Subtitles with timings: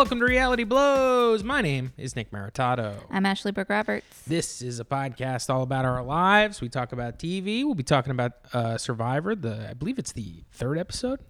[0.00, 1.44] welcome to Reality Blows.
[1.44, 2.94] My name is Nick Maritato.
[3.10, 4.06] I'm Ashley Brooke Roberts.
[4.26, 6.62] This is a podcast all about our lives.
[6.62, 7.64] We talk about TV.
[7.66, 9.34] We'll be talking about uh, Survivor.
[9.34, 11.20] The I believe it's the third episode,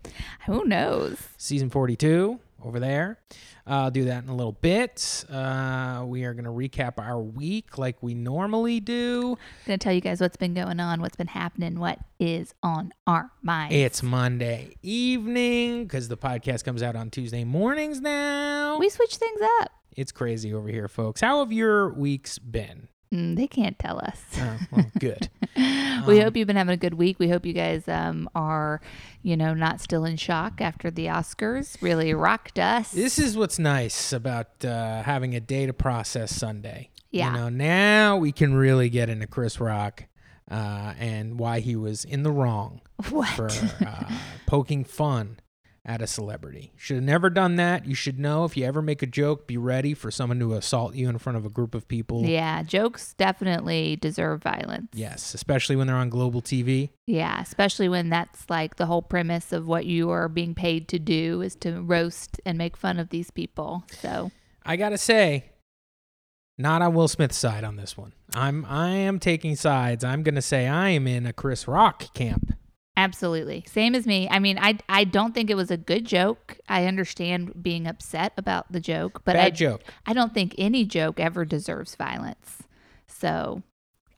[0.47, 1.19] Who knows?
[1.37, 3.19] season forty-two over there.
[3.67, 5.25] Uh, I'll do that in a little bit.
[5.31, 9.37] Uh, we are going to recap our week like we normally do.
[9.41, 12.93] I'm Gonna tell you guys what's been going on, what's been happening, what is on
[13.07, 13.75] our minds.
[13.75, 18.79] It's Monday evening because the podcast comes out on Tuesday mornings now.
[18.79, 19.71] we switch things up.
[19.97, 21.21] it's crazy over here, folks.
[21.21, 22.89] How have your weeks been?
[23.13, 24.23] Mm, they can't tell us.
[24.39, 25.29] Oh, well, good.
[25.57, 27.19] we Um, hope you've been having a good week.
[27.19, 28.81] We hope you guys um, are,
[29.23, 32.93] you know, not still in shock after the Oscars really rocked us.
[32.93, 36.91] This is what's nice about uh, having a day to process Sunday.
[37.11, 37.33] Yeah.
[37.33, 40.05] You know, now we can really get into Chris Rock
[40.49, 43.29] uh, and why he was in the wrong what?
[43.31, 43.49] for
[43.85, 44.05] uh,
[44.47, 45.39] poking fun
[45.85, 46.73] at a celebrity.
[46.77, 47.87] Should have never done that.
[47.87, 50.95] You should know if you ever make a joke, be ready for someone to assault
[50.95, 52.25] you in front of a group of people.
[52.27, 54.89] yeah, jokes definitely deserve violence.
[54.93, 56.91] Yes, especially when they're on global TV.
[57.07, 60.99] Yeah, especially when that's like the whole premise of what you are being paid to
[60.99, 63.85] do is to roast and make fun of these people.
[63.91, 64.31] So
[64.65, 65.47] I gotta say,
[66.59, 68.13] not on Will Smith's side on this one.
[68.35, 70.05] I'm I am taking sides.
[70.05, 72.53] I'm gonna say I am in a Chris Rock camp.
[73.01, 73.65] Absolutely.
[73.67, 74.29] Same as me.
[74.31, 76.59] I mean, I I don't think it was a good joke.
[76.69, 79.81] I understand being upset about the joke, but Bad I joke.
[80.05, 82.63] I don't think any joke ever deserves violence.
[83.07, 83.63] So,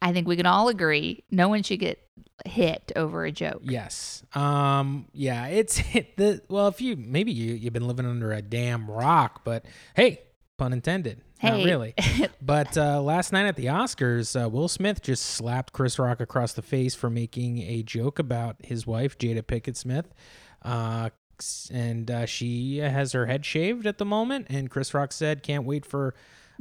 [0.00, 2.00] I think we can all agree no one should get
[2.44, 3.62] hit over a joke.
[3.62, 4.24] Yes.
[4.34, 5.06] Um.
[5.12, 5.46] Yeah.
[5.46, 5.76] It's
[6.16, 6.66] the well.
[6.66, 9.64] If you maybe you you've been living under a damn rock, but
[9.94, 10.22] hey,
[10.58, 11.20] pun intended.
[11.42, 11.94] Not really.
[12.44, 16.52] But uh, last night at the Oscars, uh, Will Smith just slapped Chris Rock across
[16.54, 20.12] the face for making a joke about his wife, Jada Pinkett Smith.
[20.60, 21.10] Uh,
[21.72, 24.46] and uh, she has her head shaved at the moment.
[24.50, 26.14] And Chris Rock said, "Can't wait for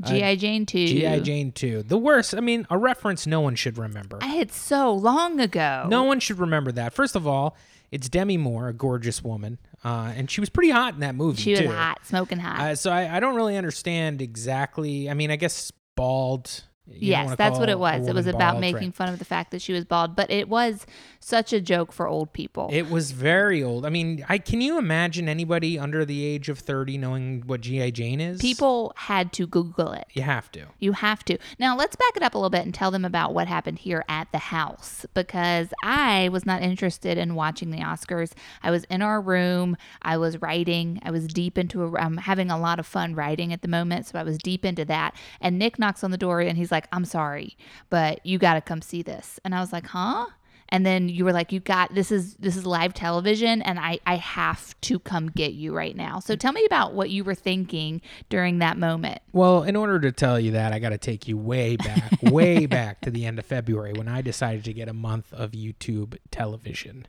[0.03, 0.87] uh, GI Jane 2.
[0.87, 2.35] GI Jane 2." The worst.
[2.35, 4.19] I mean, a reference no one should remember.
[4.21, 5.85] I had so long ago.
[5.89, 6.93] No one should remember that.
[6.93, 7.55] First of all,
[7.91, 11.41] it's Demi Moore, a gorgeous woman, uh, and she was pretty hot in that movie
[11.41, 11.69] she was too.
[11.69, 12.59] hot, smoking hot.
[12.59, 15.09] Uh, so I, I don't really understand exactly.
[15.09, 16.63] I mean, I guess bald.
[16.87, 18.07] Yes, that's what it was.
[18.07, 20.85] It was about making fun of the fact that she was bald, but it was
[21.19, 22.69] such a joke for old people.
[22.71, 23.85] It was very old.
[23.85, 27.91] I mean, I can you imagine anybody under the age of thirty knowing what GI
[27.91, 28.41] Jane is?
[28.41, 30.05] People had to Google it.
[30.13, 30.65] you have to.
[30.79, 31.37] You have to.
[31.59, 34.03] Now, let's back it up a little bit and tell them about what happened here
[34.09, 38.33] at the house because I was not interested in watching the Oscars.
[38.63, 39.77] I was in our room.
[40.01, 40.99] I was writing.
[41.03, 44.07] I was deep into a, I'm having a lot of fun writing at the moment.
[44.07, 45.15] So I was deep into that.
[45.39, 47.57] And Nick knocks on the door and he's like, I'm sorry,
[47.89, 49.39] but you got to come see this.
[49.43, 50.27] And I was like, huh?
[50.71, 53.99] And then you were like, you got this is this is live television and I
[54.05, 56.19] I have to come get you right now.
[56.19, 59.19] So tell me about what you were thinking during that moment.
[59.33, 62.65] Well, in order to tell you that, I got to take you way back, way
[62.67, 66.17] back to the end of February when I decided to get a month of YouTube
[66.31, 67.05] television.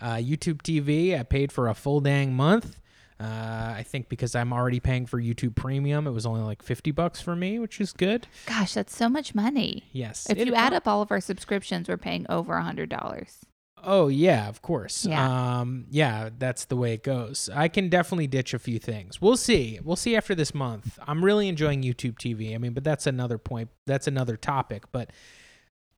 [0.00, 2.79] Uh, YouTube TV, I paid for a full dang month.
[3.20, 6.90] Uh, I think because I'm already paying for YouTube Premium, it was only like 50
[6.92, 8.26] bucks for me, which is good.
[8.46, 9.84] Gosh, that's so much money.
[9.92, 10.28] Yes.
[10.30, 13.38] If It- you add up all of our subscriptions, we're paying over a hundred dollars.
[13.82, 15.06] Oh yeah, of course.
[15.06, 15.58] Yeah.
[15.60, 17.48] Um yeah, that's the way it goes.
[17.54, 19.20] I can definitely ditch a few things.
[19.22, 19.80] We'll see.
[19.82, 20.98] We'll see after this month.
[21.06, 22.54] I'm really enjoying YouTube TV.
[22.54, 23.70] I mean, but that's another point.
[23.86, 25.10] That's another topic, but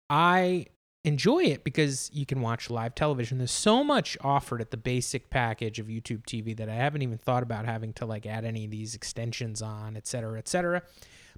[0.09, 0.66] I
[1.05, 3.39] enjoy it because you can watch live television.
[3.39, 7.19] There's so much offered at the basic package of YouTube TV that I haven't even
[7.19, 10.83] thought about having to like add any of these extensions on, et cetera, et cetera.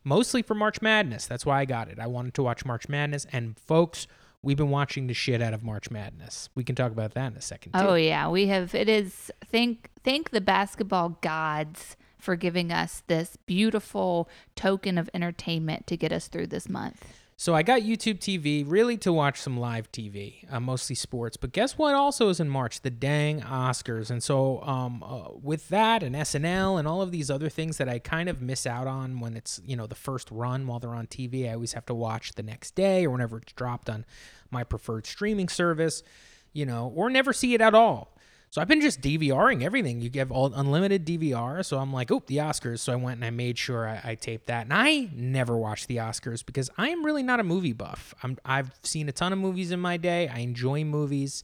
[0.02, 1.26] Mostly for March Madness.
[1.26, 1.98] That's why I got it.
[1.98, 3.26] I wanted to watch March Madness.
[3.32, 4.06] And folks,
[4.42, 6.50] we've been watching the shit out of March Madness.
[6.54, 7.72] We can talk about that in a second.
[7.72, 7.78] Too.
[7.80, 8.74] Oh yeah, we have.
[8.74, 15.86] It is thank thank the basketball gods for giving us this beautiful token of entertainment
[15.86, 17.23] to get us through this month.
[17.36, 21.36] So I got YouTube TV really to watch some live TV, uh, mostly sports.
[21.36, 21.94] But guess what?
[21.94, 26.78] Also is in March the dang Oscars, and so um, uh, with that and SNL
[26.78, 29.60] and all of these other things that I kind of miss out on when it's
[29.66, 32.44] you know the first run while they're on TV, I always have to watch the
[32.44, 34.04] next day or whenever it's dropped on
[34.52, 36.04] my preferred streaming service,
[36.52, 38.13] you know, or never see it at all.
[38.54, 40.00] So I've been just DVRing everything.
[40.00, 41.64] You get all unlimited DVR.
[41.64, 42.78] So I'm like, oh, the Oscars.
[42.78, 44.66] So I went and I made sure I, I taped that.
[44.66, 48.14] And I never watched the Oscars because I am really not a movie buff.
[48.22, 50.28] I'm, I've seen a ton of movies in my day.
[50.28, 51.42] I enjoy movies.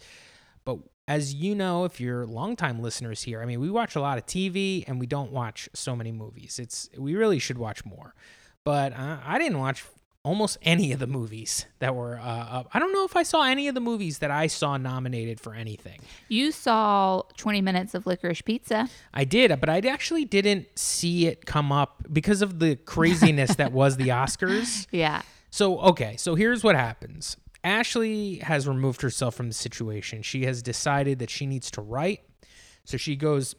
[0.64, 0.78] But
[1.08, 4.26] as you know, if you're longtime listeners here, I mean, we watch a lot of
[4.26, 6.60] TV and we don't watch so many movies.
[6.60, 8.14] It's we really should watch more.
[8.62, 9.84] But uh, I didn't watch
[10.22, 12.68] almost any of the movies that were uh, up.
[12.74, 15.54] I don't know if I saw any of the movies that I saw nominated for
[15.54, 16.00] anything.
[16.28, 18.88] You saw 20 minutes of licorice pizza.
[19.14, 23.72] I did, but I actually didn't see it come up because of the craziness that
[23.72, 24.86] was the Oscars.
[25.00, 25.22] Yeah.
[25.50, 27.36] So, okay, so here's what happens.
[27.64, 30.22] Ashley has removed herself from the situation.
[30.22, 32.20] She has decided that she needs to write.
[32.84, 33.54] So she goes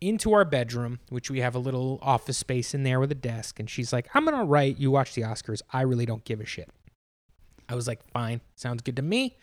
[0.00, 3.60] into our bedroom, which we have a little office space in there with a desk,
[3.60, 4.78] and she's like, I'm going to write.
[4.78, 5.60] You watch the Oscars.
[5.72, 6.70] I really don't give a shit.
[7.68, 9.36] I was like, fine, sounds good to me.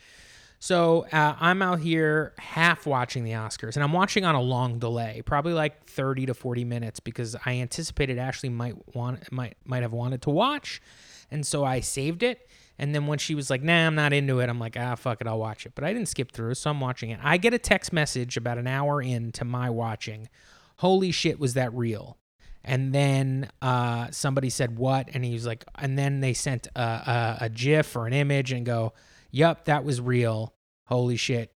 [0.60, 4.80] So uh, I'm out here half watching the Oscars, and I'm watching on a long
[4.80, 9.84] delay, probably like 30 to 40 minutes, because I anticipated Ashley might want might might
[9.84, 10.82] have wanted to watch,
[11.30, 12.50] and so I saved it.
[12.80, 15.22] And then when she was like, "Nah, I'm not into it," I'm like, "Ah, fuck
[15.22, 17.20] it, I'll watch it." But I didn't skip through, so I'm watching it.
[17.24, 20.30] I get a text message about an hour into my watching.
[20.78, 22.18] Holy shit, was that real?
[22.64, 26.82] And then uh, somebody said what, and he was like, and then they sent a,
[26.82, 28.94] a, a GIF or an image and go,
[29.32, 30.54] "Yup, that was real.
[30.86, 31.56] Holy shit,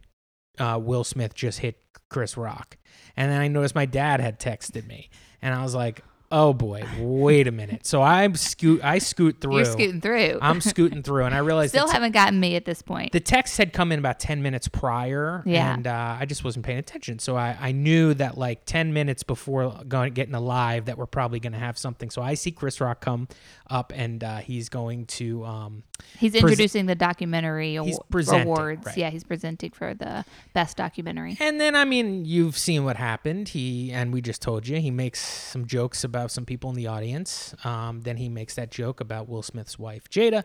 [0.57, 2.77] uh, Will Smith just hit Chris Rock."
[3.15, 5.09] And then I noticed my dad had texted me,
[5.41, 6.01] and I was like,
[6.31, 9.57] "Oh boy, wait a minute." So I'm scoot, I scoot through.
[9.57, 10.39] You're scooting through.
[10.41, 13.11] I'm scooting through, and I realized Still te- haven't gotten me at this point.
[13.11, 15.73] the text had come in about 10 minutes prior, Yeah.
[15.73, 17.19] and uh, I just wasn't paying attention.
[17.19, 21.39] So I, I knew that like 10 minutes before going getting alive that we're probably
[21.39, 22.09] going to have something.
[22.09, 23.27] So I see Chris Rock come
[23.69, 25.83] up, and uh, he's going to um,
[26.17, 27.99] He's introducing the documentary He's
[28.29, 28.85] awards.
[28.85, 28.97] right.
[28.97, 31.37] Yeah, he's presenting for the best documentary.
[31.39, 33.49] And then, I mean, you've seen what happened.
[33.49, 36.87] He and we just told you he makes some jokes about some people in the
[36.87, 37.55] audience.
[37.63, 40.43] Um, then he makes that joke about Will Smith's wife Jada,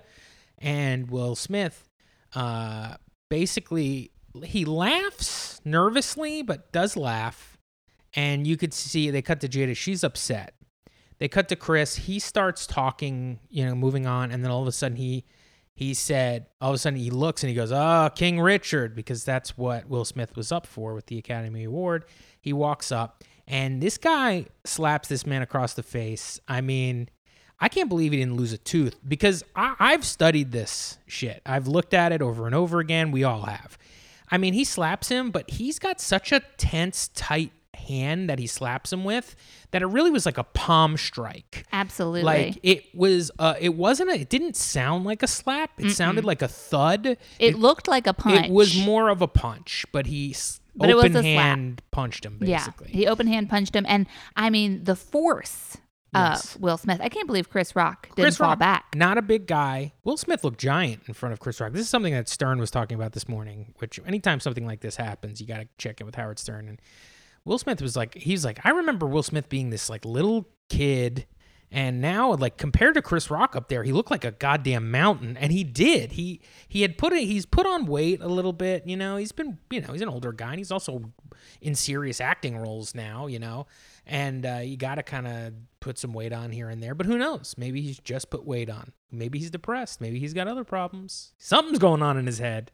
[0.59, 1.85] and Will Smith,
[2.35, 2.95] uh,
[3.29, 4.13] basically,
[4.45, 7.59] he laughs nervously, but does laugh.
[8.15, 9.77] And you could see they cut to Jada.
[9.77, 10.55] She's upset.
[11.19, 11.97] They cut to Chris.
[11.97, 15.25] He starts talking, you know, moving on, and then all of a sudden he
[15.77, 19.25] he said all of a sudden he looks and he goes, "Oh, King Richard," because
[19.25, 22.07] that's what Will Smith was up for with the Academy Award.
[22.41, 26.41] He walks up and this guy slaps this man across the face.
[26.49, 27.09] I mean,
[27.61, 31.43] I can't believe he didn't lose a tooth because I, I've studied this shit.
[31.47, 33.13] I've looked at it over and over again.
[33.13, 33.79] We all have.
[34.31, 37.53] I mean, he slaps him, but he's got such a tense, tight
[37.87, 39.37] hand that he slaps him with
[39.71, 41.65] that it really was like a palm strike.
[41.73, 42.23] Absolutely.
[42.23, 44.11] Like it was, uh, it wasn't.
[44.11, 45.71] A, it didn't sound like a slap.
[45.79, 47.17] It sounded like a thud.
[47.39, 48.47] it, looked like a punch.
[48.47, 50.35] It was more of a punch, but he
[50.75, 51.25] But it was a open slap.
[51.25, 52.89] hand punched him basically.
[52.91, 54.07] Yeah, he open hand punched him, and
[54.37, 55.77] I mean the force
[56.15, 56.55] Yes.
[56.55, 57.01] of Will Smith.
[57.03, 58.95] I can't believe Chris Rock didn't Chris fall Rock, back.
[58.95, 59.93] not a big guy.
[60.03, 61.73] Will Smith looked giant in front of Chris Rock.
[61.73, 63.75] This is something that Stern was talking about this morning.
[63.81, 66.69] Which anytime something like this happens, you got to check it with Howard Stern.
[66.69, 66.81] And
[67.47, 71.27] Will Smith was like, he's like, I remember Will Smith being this like little kid,
[71.71, 75.37] and now like compared to Chris Rock up there, he looked like a goddamn mountain.
[75.37, 76.13] And he did.
[76.13, 77.25] He he had put it.
[77.25, 78.87] He's put on weight a little bit.
[78.87, 81.13] You know, he's been you know he's an older guy, and he's also
[81.61, 83.29] in serious acting roles now.
[83.29, 83.67] You know.
[84.09, 86.95] And uh, you got to kind of put some weight on here and there.
[86.95, 87.55] But who knows?
[87.57, 88.93] Maybe he's just put weight on.
[89.11, 90.01] Maybe he's depressed.
[90.01, 91.33] Maybe he's got other problems.
[91.39, 92.71] Something's going on in his head.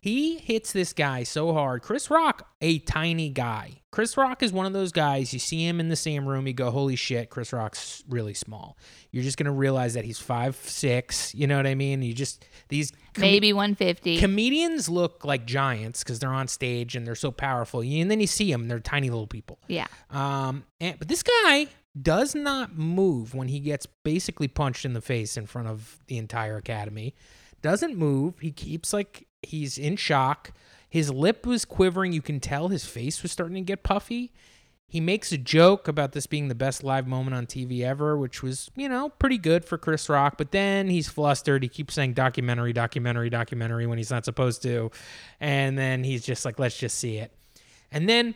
[0.00, 1.82] He hits this guy so hard.
[1.82, 3.80] Chris Rock, a tiny guy.
[3.90, 6.52] Chris Rock is one of those guys, you see him in the same room, you
[6.52, 8.76] go, holy shit, Chris Rock's really small.
[9.10, 11.34] You're just going to realize that he's five six.
[11.34, 12.02] You know what I mean?
[12.02, 14.18] You just, these com- Maybe 150.
[14.18, 17.80] comedians look like giants because they're on stage and they're so powerful.
[17.80, 19.58] And then you see them, they're tiny little people.
[19.68, 19.86] yeah.
[20.10, 21.68] Um, and, but this guy
[22.00, 26.18] does not move when he gets basically punched in the face in front of the
[26.18, 27.14] entire academy.
[27.62, 28.38] Doesn't move.
[28.38, 30.52] He keeps like he's in shock.
[30.88, 32.12] His lip was quivering.
[32.12, 34.32] You can tell his face was starting to get puffy.
[34.90, 38.42] He makes a joke about this being the best live moment on TV ever, which
[38.42, 40.38] was, you know, pretty good for Chris Rock.
[40.38, 41.62] But then he's flustered.
[41.62, 44.90] He keeps saying documentary, documentary, documentary when he's not supposed to.
[45.40, 47.34] And then he's just like, let's just see it.
[47.92, 48.34] And then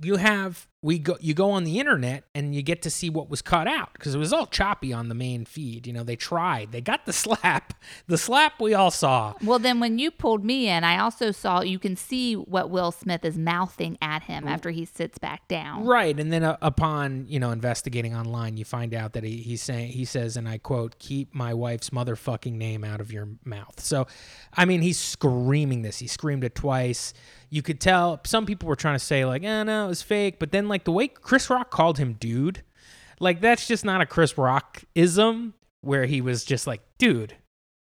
[0.00, 3.28] you have we go you go on the internet and you get to see what
[3.28, 6.16] was cut out because it was all choppy on the main feed you know they
[6.16, 7.74] tried they got the slap
[8.06, 9.34] the slap we all saw.
[9.42, 12.92] Well, then when you pulled me in, I also saw you can see what Will
[12.92, 15.84] Smith is mouthing at him after he sits back down.
[15.84, 19.62] right and then uh, upon you know investigating online you find out that he, he's
[19.62, 23.80] saying he says and i quote keep my wife's motherfucking name out of your mouth.
[23.80, 24.06] So
[24.54, 27.12] i mean he's screaming this he screamed it twice
[27.50, 30.38] you could tell some people were trying to say like oh no it was fake
[30.38, 32.62] but then like the way chris rock called him dude
[33.18, 37.34] like that's just not a chris rock ism where he was just like dude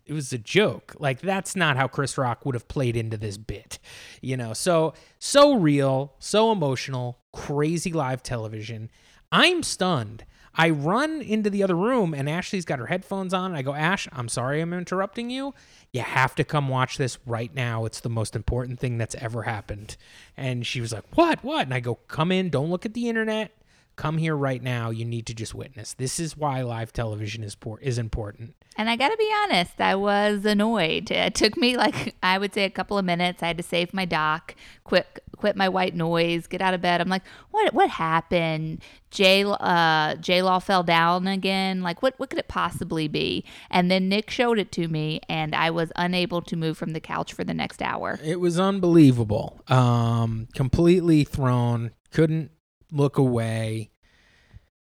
[0.09, 0.95] it was a joke.
[0.97, 3.77] Like that's not how Chris Rock would have played into this bit.
[4.21, 8.89] You know, so so real, so emotional, crazy live television.
[9.31, 10.25] I'm stunned.
[10.55, 13.55] I run into the other room and Ashley's got her headphones on.
[13.55, 15.53] I go, Ash, I'm sorry I'm interrupting you.
[15.91, 17.85] You have to come watch this right now.
[17.85, 19.97] It's the most important thing that's ever happened.
[20.35, 21.43] And she was like, What?
[21.43, 21.63] What?
[21.63, 22.49] And I go, Come in.
[22.49, 23.51] Don't look at the internet.
[23.99, 24.91] Come here right now.
[24.91, 25.93] You need to just witness.
[25.93, 28.55] This is why live television is por- is important.
[28.77, 31.11] And I got to be honest, I was annoyed.
[31.11, 33.43] It took me like I would say a couple of minutes.
[33.43, 37.01] I had to save my doc, quit quit my white noise, get out of bed.
[37.01, 38.81] I'm like, what what happened?
[39.11, 41.81] J uh J Law fell down again.
[41.81, 43.43] Like what what could it possibly be?
[43.69, 47.01] And then Nick showed it to me, and I was unable to move from the
[47.01, 48.17] couch for the next hour.
[48.23, 49.59] It was unbelievable.
[49.67, 51.91] Um, completely thrown.
[52.11, 52.51] Couldn't
[52.91, 53.91] look away.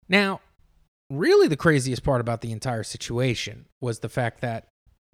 [0.08, 0.40] Now,
[1.10, 4.66] really, the craziest part about the entire situation was the fact that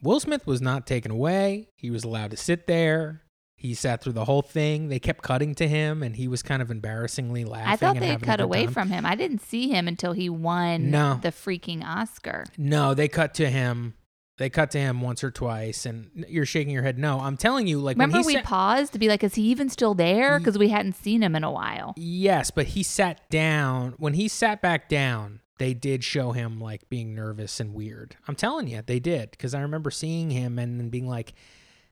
[0.02, 1.68] Will Smith was not taken away.
[1.76, 3.22] He was allowed to sit there.
[3.56, 4.88] He sat through the whole thing.
[4.88, 7.68] They kept cutting to him, and he was kind of embarrassingly laughing.
[7.70, 8.72] I thought they cut away time.
[8.72, 9.04] from him.
[9.04, 11.18] I didn't see him until he won No.
[11.22, 12.46] the freaking Oscar.
[12.56, 13.94] No, they cut to him.
[14.40, 16.98] They cut to him once or twice, and you're shaking your head.
[16.98, 19.34] No, I'm telling you, like Remember when he we sat- paused to be like, is
[19.34, 20.38] he even still there?
[20.38, 21.92] Because we hadn't seen him in a while.
[21.98, 23.96] Yes, but he sat down.
[23.98, 28.16] When he sat back down, they did show him like being nervous and weird.
[28.26, 31.34] I'm telling you, they did because I remember seeing him and then being like,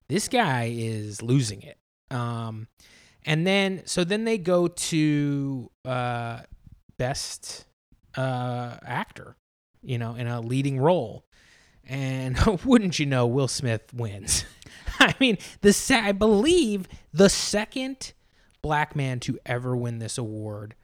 [0.08, 1.76] "This guy is losing it."
[2.10, 2.66] Um,
[3.26, 6.40] and then so then they go to uh,
[6.96, 7.66] best
[8.16, 9.36] uh, actor,
[9.82, 11.26] you know, in a leading role,
[11.88, 14.44] and wouldn't you know, Will Smith wins.
[15.00, 18.12] I mean, the se- I believe the second
[18.62, 20.74] black man to ever win this award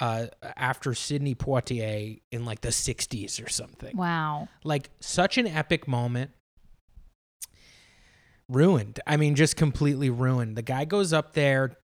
[0.00, 0.26] uh,
[0.56, 3.96] after Sidney Poitier in like the 60s or something.
[3.96, 4.48] Wow.
[4.64, 6.30] Like such an epic moment.
[8.48, 8.98] Ruined.
[9.06, 10.56] I mean, just completely ruined.
[10.56, 11.76] The guy goes up there.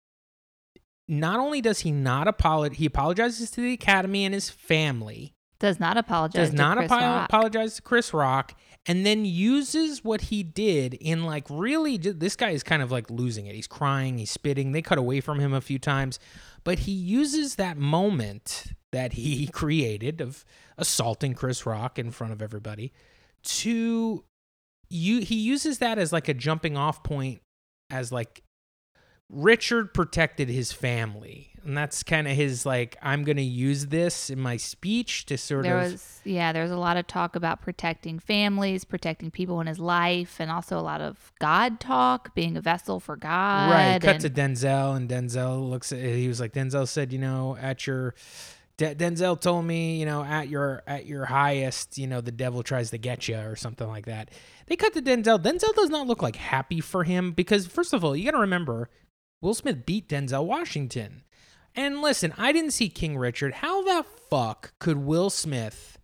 [1.08, 5.80] Not only does he not apologize, he apologizes to the Academy and his family Does
[5.80, 6.50] not apologize.
[6.50, 7.30] does to not Chris apo- Rock.
[7.30, 8.54] apologize to Chris Rock,
[8.86, 11.98] and then uses what he did in like really.
[11.98, 13.56] This guy is kind of like losing it.
[13.56, 14.18] He's crying.
[14.18, 14.74] He's spitting.
[14.74, 16.20] They cut away from him a few times,
[16.64, 20.44] but he uses that moment that he created of
[20.78, 22.92] assaulting Chris Rock in front of everybody
[23.44, 24.24] to
[24.90, 25.20] you.
[25.22, 27.42] He uses that as like a jumping off point,
[27.90, 28.44] as like
[29.30, 31.52] Richard protected his family.
[31.66, 35.38] And that's kind of his like I'm going to use this in my speech to
[35.38, 39.60] sort There of was, yeah, there's a lot of talk about protecting families, protecting people
[39.62, 43.72] in his life, and also a lot of God talk, being a vessel for God.
[43.72, 47.20] right cut and- to Denzel and Denzel looks at he was like Denzel said, you
[47.20, 48.14] know, at your
[48.78, 52.62] De- Denzel told me, you know, at your at your highest, you know, the devil
[52.62, 54.30] tries to get you or something like that.
[54.68, 55.42] They cut to Denzel.
[55.42, 58.40] Denzel does not look like happy for him because first of all, you got to
[58.40, 58.90] remember
[59.42, 61.22] Will Smith beat Denzel Washington.
[61.76, 63.56] And listen, I didn't see King Richard.
[63.56, 65.98] How the fuck could Will Smith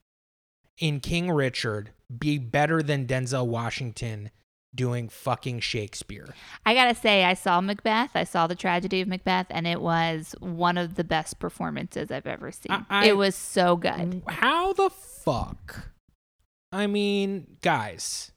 [0.78, 4.32] in King Richard be better than Denzel Washington
[4.76, 6.34] doing fucking Shakespeare?
[6.66, 8.12] I gotta say, I saw Macbeth.
[8.16, 12.28] I saw the tragedy of Macbeth, and it was one of the best performances I've
[12.28, 12.72] ever seen.
[12.72, 14.24] I- I- it was so good.
[14.28, 15.92] How the fuck?
[16.74, 18.32] I mean, guys,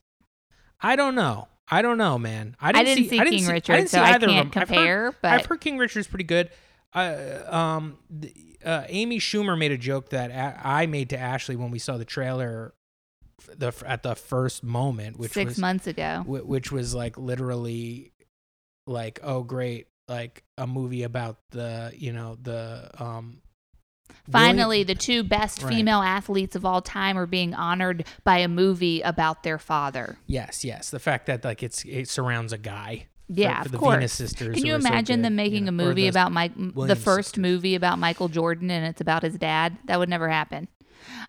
[0.80, 1.48] I don't know.
[1.70, 2.56] I don't know, man.
[2.60, 4.32] I I didn't, didn't see, I King see- Richard, didn't so see I either of
[4.32, 4.62] can't them.
[4.62, 5.14] I've heard- compare.
[5.22, 6.50] but I've heard King Richard's pretty good.
[6.94, 8.32] Uh, um, the,
[8.64, 11.96] uh, Amy Schumer made a joke that a- I made to Ashley when we saw
[11.98, 12.72] the trailer,
[13.40, 17.18] f- the at the first moment, which six was months ago, wh- which was like
[17.18, 18.12] literally,
[18.86, 23.40] like oh great, like a movie about the you know the um.
[24.28, 25.74] William- finally, the two best Right.
[25.74, 30.18] female athletes of all time are being honored by a movie about their father.
[30.26, 30.90] Yes, yes.
[30.90, 33.06] The fact that like it's it surrounds a guy.
[33.26, 33.94] For- Yeah, for of the course.
[33.96, 34.54] Venus sisters.
[34.56, 36.96] Can you so imagine good, them you making know, a movie about Mike, m- the
[36.96, 37.42] first sisters.
[37.42, 39.76] movie about Michael Jordan, and it's about his dad?
[39.86, 40.68] That would never happen.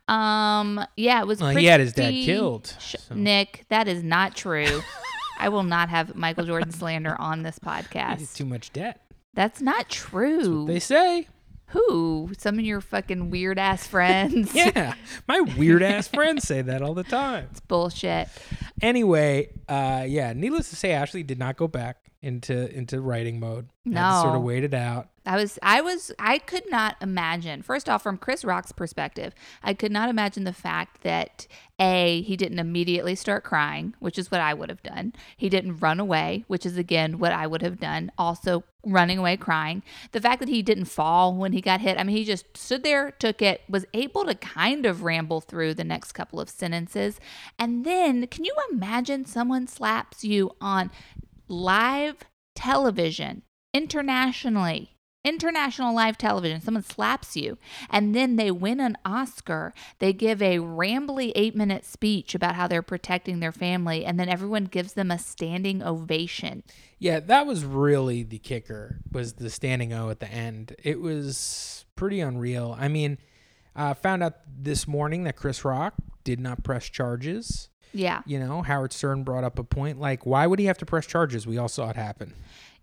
[0.07, 1.41] Um, yeah, it was.
[1.41, 3.15] Well, he had his dad killed, Sh- so.
[3.15, 4.81] Nick, that is not true.
[5.39, 8.35] I will not have Michael Jordan slander on this He's podcast.
[8.35, 9.01] too much debt.
[9.33, 10.65] That's not true.
[10.65, 11.27] They say.
[11.69, 12.31] Who?
[12.37, 14.51] Some of your fucking weird ass friends.
[14.55, 14.93] Yeah,
[15.27, 17.47] my weird ass friends say that all the time.
[17.51, 18.29] It's bullshit.
[18.81, 20.33] Anyway, uh, yeah.
[20.33, 23.67] Needless to say, Ashley did not go back into into writing mode.
[23.85, 24.47] Had to sort of No.
[24.47, 25.09] wait it out.
[25.27, 27.63] I was, I was, I could not imagine.
[27.63, 31.47] First off, from Chris Rock's perspective, I could not imagine the fact that
[31.79, 35.13] a he didn't immediately start crying, which is what I would have done.
[35.35, 38.11] He didn't run away, which is again what I would have done.
[38.19, 39.81] Also, running away crying.
[40.11, 41.97] The fact that he didn't fall when he got hit.
[41.97, 45.73] I mean, he just stood there, took it, was able to kind of ramble through
[45.73, 47.19] the next couple of sentences,
[47.57, 50.91] and then can you imagine someone slaps you on
[51.47, 52.23] live
[52.55, 54.95] television internationally?
[55.25, 56.61] international live television.
[56.61, 57.57] Someone slaps you,
[57.89, 59.73] and then they win an Oscar.
[59.99, 64.29] They give a rambly eight minute speech about how they're protecting their family, and then
[64.29, 66.63] everyone gives them a standing ovation.
[66.99, 68.99] Yeah, that was really the kicker.
[69.11, 70.75] Was the standing O at the end?
[70.83, 72.75] It was pretty unreal.
[72.79, 73.17] I mean,
[73.75, 77.69] I uh, found out this morning that Chris Rock did not press charges.
[77.93, 78.21] Yeah.
[78.25, 81.05] You know, Howard Stern brought up a point like, why would he have to press
[81.05, 81.47] charges?
[81.47, 82.33] We all saw it happen.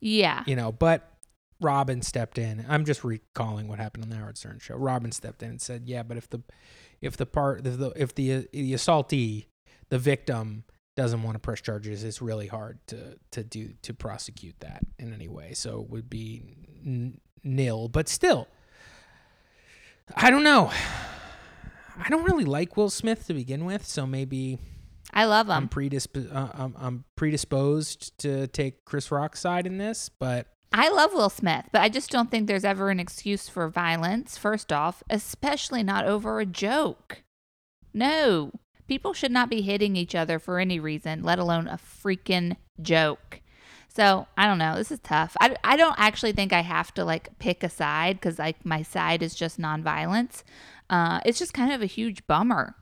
[0.01, 0.43] Yeah.
[0.47, 1.09] You know, but
[1.61, 2.65] Robin stepped in.
[2.69, 4.75] I'm just recalling what happened on the Howard Stern show.
[4.75, 6.43] Robin stepped in and said, "Yeah, but if the
[7.01, 9.47] if the part if the if the, the assaultee,
[9.89, 10.65] the victim
[10.97, 15.15] doesn't want to press charges, it's really hard to to do to prosecute that in
[15.15, 15.55] any way.
[15.55, 16.43] So it would be
[16.85, 17.89] n- nil.
[17.89, 18.49] But still,
[20.17, 20.71] I don't know.
[21.97, 24.59] I don't really like Will Smith to begin with, so maybe
[25.13, 25.53] I love him.
[25.53, 30.89] I'm, predisp- uh, I'm, I'm predisposed to take Chris Rock's side in this, but I
[30.89, 34.73] love Will Smith, but I just don't think there's ever an excuse for violence, first
[34.73, 37.23] off, especially not over a joke.
[37.93, 38.53] No,
[38.89, 43.43] people should not be hitting each other for any reason, let alone a freaking joke.
[43.95, 44.77] So I don't know.
[44.77, 45.37] This is tough.
[45.41, 48.83] I, I don't actually think I have to like pick a side because like my
[48.83, 50.43] side is just nonviolence.
[50.89, 52.75] Uh, it's just kind of a huge bummer.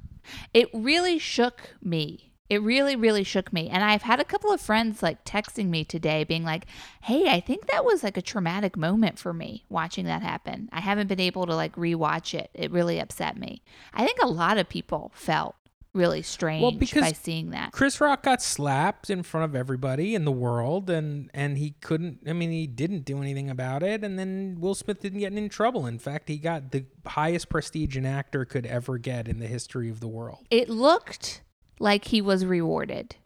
[0.52, 3.68] It really shook me it really, really shook me.
[3.68, 6.66] And I've had a couple of friends like texting me today being like,
[7.02, 10.68] hey, I think that was like a traumatic moment for me watching that happen.
[10.72, 12.50] I haven't been able to like rewatch it.
[12.52, 13.62] It really upset me.
[13.94, 15.54] I think a lot of people felt
[15.92, 17.72] really strange well, because by seeing that.
[17.72, 22.20] Chris Rock got slapped in front of everybody in the world and and he couldn't
[22.28, 25.48] I mean he didn't do anything about it and then Will Smith didn't get in
[25.48, 25.86] trouble.
[25.86, 29.88] In fact, he got the highest prestige an actor could ever get in the history
[29.88, 30.46] of the world.
[30.50, 31.42] It looked
[31.78, 33.16] like he was rewarded.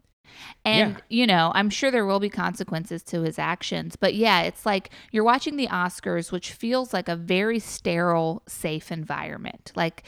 [0.63, 1.01] And, yeah.
[1.09, 3.95] you know, I'm sure there will be consequences to his actions.
[3.95, 8.91] But yeah, it's like you're watching the Oscars, which feels like a very sterile, safe
[8.91, 9.71] environment.
[9.75, 10.03] Like,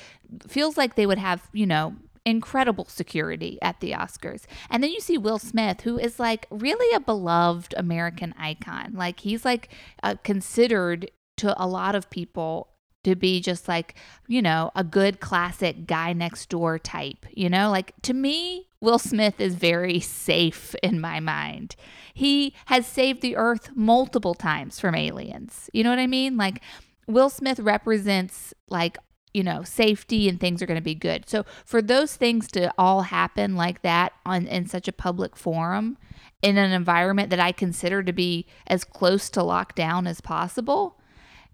[0.47, 1.95] feels like they would have, you know,
[2.27, 4.43] incredible security at the Oscars.
[4.69, 8.91] And then you see Will Smith, who is like really a beloved American icon.
[8.93, 9.69] Like, he's like
[10.03, 12.67] uh, considered to a lot of people
[13.05, 13.95] to be just like,
[14.27, 17.71] you know, a good classic guy next door type, you know?
[17.71, 21.77] Like to me, Will Smith is very safe in my mind.
[22.13, 25.69] He has saved the earth multiple times from aliens.
[25.71, 26.35] You know what I mean?
[26.35, 26.61] Like
[27.07, 28.97] Will Smith represents like
[29.37, 32.73] you know safety and things are going to be good so for those things to
[32.77, 35.97] all happen like that on in such a public forum
[36.41, 40.97] in an environment that i consider to be as close to lockdown as possible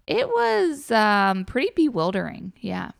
[0.06, 2.52] it was um, pretty bewildering.
[2.60, 2.90] Yeah.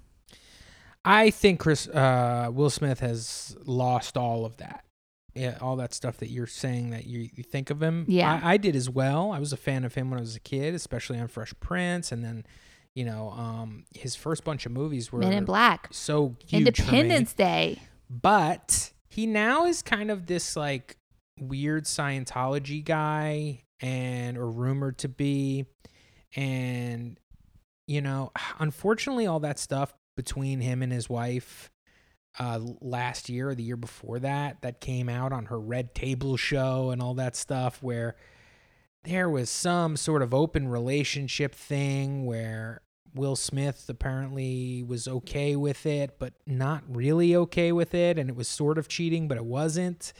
[1.04, 4.84] I think Chris uh, Will Smith has lost all of that.
[5.34, 8.04] Yeah, all that stuff that you're saying that you, you think of him.
[8.06, 9.32] Yeah, I, I, did as well.
[9.32, 12.12] I was a fan of him when I was a kid, especially on Fresh Prince,
[12.12, 12.46] and then,
[12.94, 17.32] you know, um, his first bunch of movies were Men in Black, so huge Independence
[17.32, 17.80] Day.
[18.08, 20.96] But he now is kind of this like
[21.40, 25.66] weird Scientology guy, and or rumored to be
[26.36, 27.18] and,
[27.86, 31.70] you know, unfortunately, all that stuff between him and his wife
[32.38, 36.36] uh, last year or the year before that, that came out on her Red Table
[36.36, 38.16] show and all that stuff, where
[39.04, 42.80] there was some sort of open relationship thing where
[43.14, 48.18] Will Smith apparently was okay with it, but not really okay with it.
[48.18, 50.12] And it was sort of cheating, but it wasn't.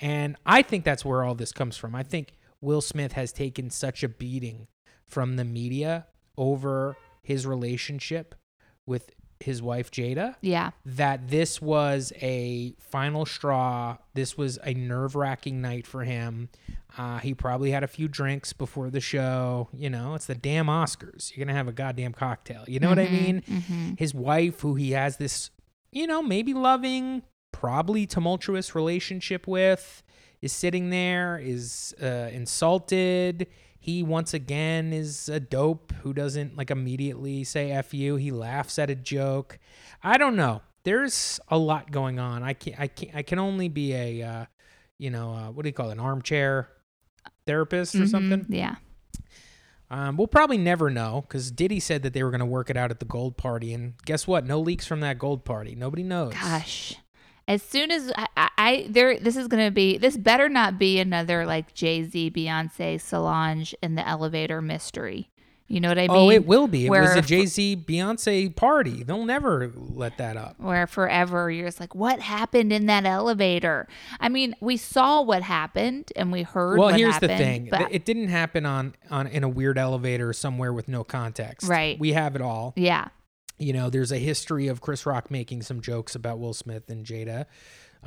[0.00, 1.94] And I think that's where all this comes from.
[1.94, 4.68] I think Will Smith has taken such a beating
[5.06, 6.06] from the media
[6.36, 8.34] over his relationship
[8.86, 10.36] with his wife Jada.
[10.40, 10.70] Yeah.
[10.84, 13.98] That this was a final straw.
[14.14, 16.48] This was a nerve wracking night for him.
[16.98, 19.68] Uh, he probably had a few drinks before the show.
[19.72, 21.36] You know, it's the damn Oscars.
[21.36, 22.64] You're going to have a goddamn cocktail.
[22.66, 23.42] You know mm-hmm, what I mm-hmm, mean?
[23.42, 23.94] Mm-hmm.
[23.98, 25.50] His wife, who he has this,
[25.92, 27.22] you know, maybe loving,
[27.52, 30.02] probably tumultuous relationship with,
[30.40, 33.46] is sitting there, is uh, insulted
[33.86, 38.16] he once again is a dope who doesn't like immediately say F you.
[38.16, 39.60] He laughs at a joke.
[40.02, 40.62] I don't know.
[40.82, 42.42] There's a lot going on.
[42.42, 44.46] I can I can I can only be a uh,
[44.98, 45.92] you know, uh, what do you call it?
[45.92, 46.68] An armchair
[47.46, 48.46] therapist or mm-hmm, something?
[48.48, 48.74] Yeah.
[49.88, 52.76] Um, we'll probably never know because Diddy said that they were going to work it
[52.76, 54.44] out at the gold party, and guess what?
[54.44, 55.76] No leaks from that gold party.
[55.76, 56.32] Nobody knows.
[56.32, 56.96] Gosh,
[57.48, 59.98] as soon as I, I, I there, this is gonna be.
[59.98, 65.30] This better not be another like Jay Z, Beyonce, Solange in the elevator mystery.
[65.68, 66.10] You know what I mean?
[66.10, 66.86] oh, it will be.
[66.86, 69.02] It was a Jay Z Beyonce party.
[69.02, 70.60] They'll never let that up.
[70.60, 73.88] where forever you're just like, what happened in that elevator?
[74.20, 76.78] I mean, we saw what happened and we heard.
[76.78, 80.72] Well, here's the thing: but it didn't happen on on in a weird elevator somewhere
[80.72, 81.68] with no context.
[81.68, 81.98] Right.
[81.98, 82.72] We have it all.
[82.76, 83.08] yeah,
[83.58, 87.04] You know, there's a history of Chris Rock making some jokes about Will Smith and
[87.04, 87.46] Jada,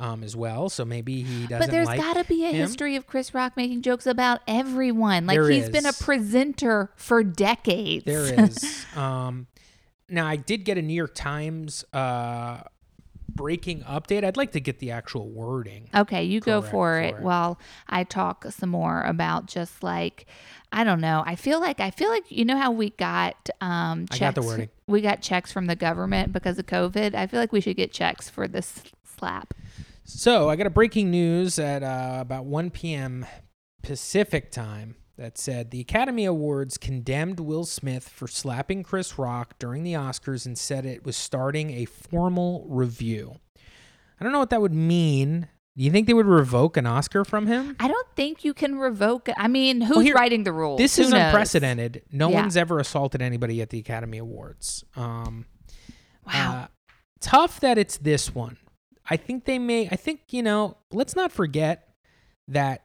[0.00, 0.68] um, as well.
[0.68, 1.58] So maybe he doesn't.
[1.58, 2.56] but there's like got to be a him.
[2.56, 5.26] history of Chris Rock making jokes about everyone.
[5.26, 8.04] Like There he's been a presenter for decades.
[8.04, 8.86] There is.
[8.96, 9.46] um,
[10.08, 12.62] now I did get a New York Times uh,
[13.34, 14.24] breaking update.
[14.24, 15.88] I'd like to get the actual wording.
[15.94, 17.20] Okay, you go Correct, for it it.
[17.20, 20.26] while I talk some more about just like
[20.72, 21.22] I don't know.
[21.26, 24.42] I feel like I feel like you know how we got um I got the
[24.42, 24.68] wording.
[24.86, 27.14] we got checks from the government because of COVID.
[27.14, 29.54] I feel like we should get checks for this slap.
[30.04, 33.26] So I got a breaking news at uh, about 1 p.m.
[33.82, 39.82] Pacific time that said the Academy Awards condemned Will Smith for slapping Chris Rock during
[39.82, 43.34] the Oscars and said it was starting a formal review.
[44.18, 45.46] I don't know what that would mean.
[45.76, 47.76] Do you think they would revoke an Oscar from him?
[47.78, 50.78] I don't think you can revoke I mean, who's Well, here- writing the rules?
[50.78, 51.20] This Who is knows?
[51.20, 52.02] unprecedented.
[52.10, 52.40] No Yeah.
[52.40, 54.84] one's ever assaulted anybody at the Academy Awards.
[54.96, 55.44] Um,
[56.26, 56.62] Wow.
[56.62, 56.66] uh,
[57.20, 58.56] tough that it's this one.
[59.08, 59.86] I think they may.
[59.90, 60.78] I think you know.
[60.90, 61.88] Let's not forget
[62.48, 62.84] that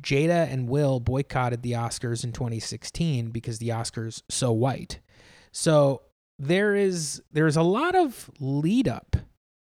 [0.00, 5.00] Jada and Will boycotted the Oscars in 2016 because the Oscars so white.
[5.52, 6.02] So
[6.38, 9.16] there is there's a lot of lead up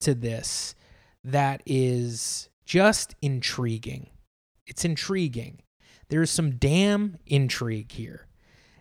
[0.01, 0.75] to this
[1.25, 4.11] that is just intriguing.
[4.67, 5.63] It's intriguing.
[6.09, 8.27] There's some damn intrigue here.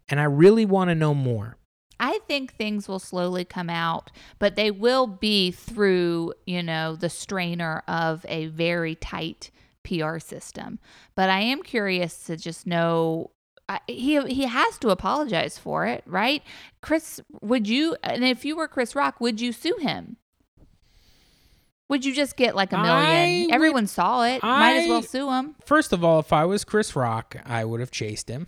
[0.10, 1.58] And I really want to know more.
[2.00, 7.10] I think things will slowly come out, but they will be through, you know, the
[7.10, 9.50] strainer of a very tight
[9.88, 10.80] PR system.
[11.16, 13.32] But I am curious to just know
[13.70, 16.42] I, he he has to apologize for it, right?
[16.82, 20.18] Chris, would you and if you were Chris Rock, would you sue him?
[21.90, 23.52] Would you just get like a million?
[23.52, 24.44] Everyone saw it.
[24.44, 25.56] Might as well sue him.
[25.66, 28.48] First of all, if I was Chris Rock, I would have chased him.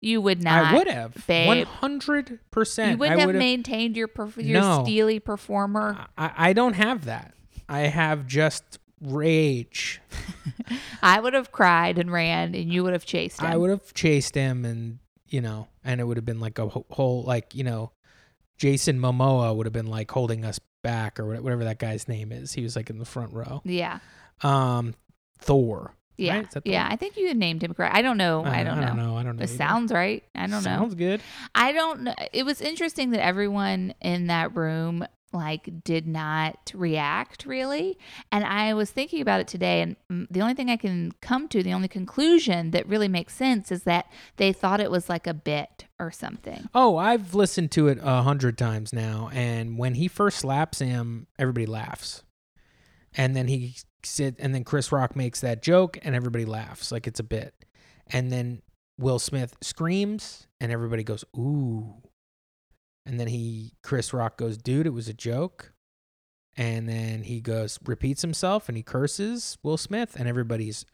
[0.00, 0.64] You would not.
[0.74, 1.14] I would have.
[1.28, 1.64] babe.
[1.80, 2.90] 100%.
[2.90, 4.82] You wouldn't I have would maintained your perf- your No.
[4.82, 6.06] steely performer.
[6.18, 7.34] I, I don't have that.
[7.68, 10.00] I have just rage.
[11.02, 13.46] I would have cried and ran, and you would have chased him.
[13.46, 16.68] I would have chased him and, you know, and it would have been like a
[16.68, 17.92] whole, like, you know,
[18.58, 22.52] Jason Momoa would have been like holding us back or whatever that guy's name is.
[22.52, 23.60] He was like in the front row.
[23.64, 23.98] Yeah,
[24.42, 24.94] Um,
[25.38, 25.94] Thor.
[26.16, 26.56] yeah, Right?
[26.64, 26.86] Yeah.
[26.88, 27.96] I think you named him correct.
[27.96, 28.44] I don't know.
[28.44, 28.86] I don't, I know.
[28.88, 29.16] don't know.
[29.16, 29.42] I don't know.
[29.42, 29.56] It either.
[29.56, 30.22] sounds right.
[30.34, 30.60] I don't know.
[30.60, 31.20] Sounds good.
[31.54, 32.14] I don't know.
[32.32, 37.98] It was interesting that everyone in that room like did not react really.
[38.30, 41.48] And i was thinking about it today and mm, the only thing i can come
[41.48, 45.26] to the only conclusion that really makes sense is that they thought it was like
[45.26, 46.68] a bit or something.
[46.74, 51.26] Oh, I've listened to it a hundred times now, and when he first slaps him,
[51.38, 52.24] everybody laughs,
[53.14, 57.06] and then he sit, and then Chris Rock makes that joke, and everybody laughs like
[57.06, 57.54] it's a bit,
[58.08, 58.62] and then
[58.98, 61.94] Will Smith screams, and everybody goes ooh,
[63.06, 65.72] and then he Chris Rock goes, dude, it was a joke,
[66.56, 70.84] and then he goes repeats himself, and he curses Will Smith, and everybody's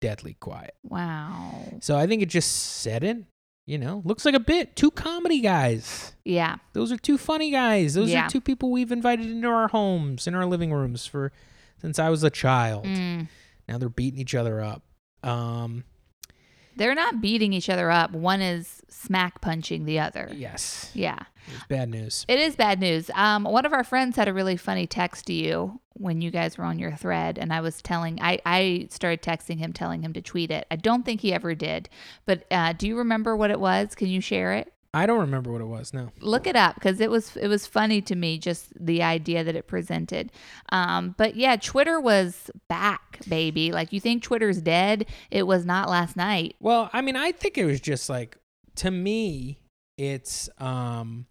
[0.00, 0.74] deadly quiet.
[0.84, 3.26] wow So I think it just set in.
[3.66, 4.76] You know, looks like a bit.
[4.76, 6.14] Two comedy guys.
[6.24, 7.92] yeah Those are two funny guys.
[7.92, 8.24] Those Yeah.
[8.24, 11.32] are two people we've invited into our homes, in our living rooms for
[11.78, 12.86] since I was a child.
[12.86, 13.28] Mm.
[13.68, 14.84] Now they're beating each other up.
[15.22, 15.84] Um,
[16.78, 21.64] they're not beating each other up one is smack punching the other yes, yeah it's
[21.66, 22.24] bad news.
[22.28, 23.10] It is bad news.
[23.14, 26.56] Um, one of our friends had a really funny text to you when you guys
[26.56, 30.12] were on your thread, and I was telling, I, I started texting him, telling him
[30.12, 30.66] to tweet it.
[30.70, 31.88] I don't think he ever did,
[32.24, 33.94] but uh, do you remember what it was?
[33.94, 34.72] Can you share it?
[34.94, 35.92] I don't remember what it was.
[35.92, 36.10] No.
[36.20, 39.54] Look it up because it was it was funny to me, just the idea that
[39.54, 40.32] it presented.
[40.70, 43.70] Um, but yeah, Twitter was back, baby.
[43.70, 45.06] Like you think Twitter's dead?
[45.30, 46.56] It was not last night.
[46.58, 48.38] Well, I mean, I think it was just like
[48.76, 49.60] to me,
[49.98, 51.26] it's um,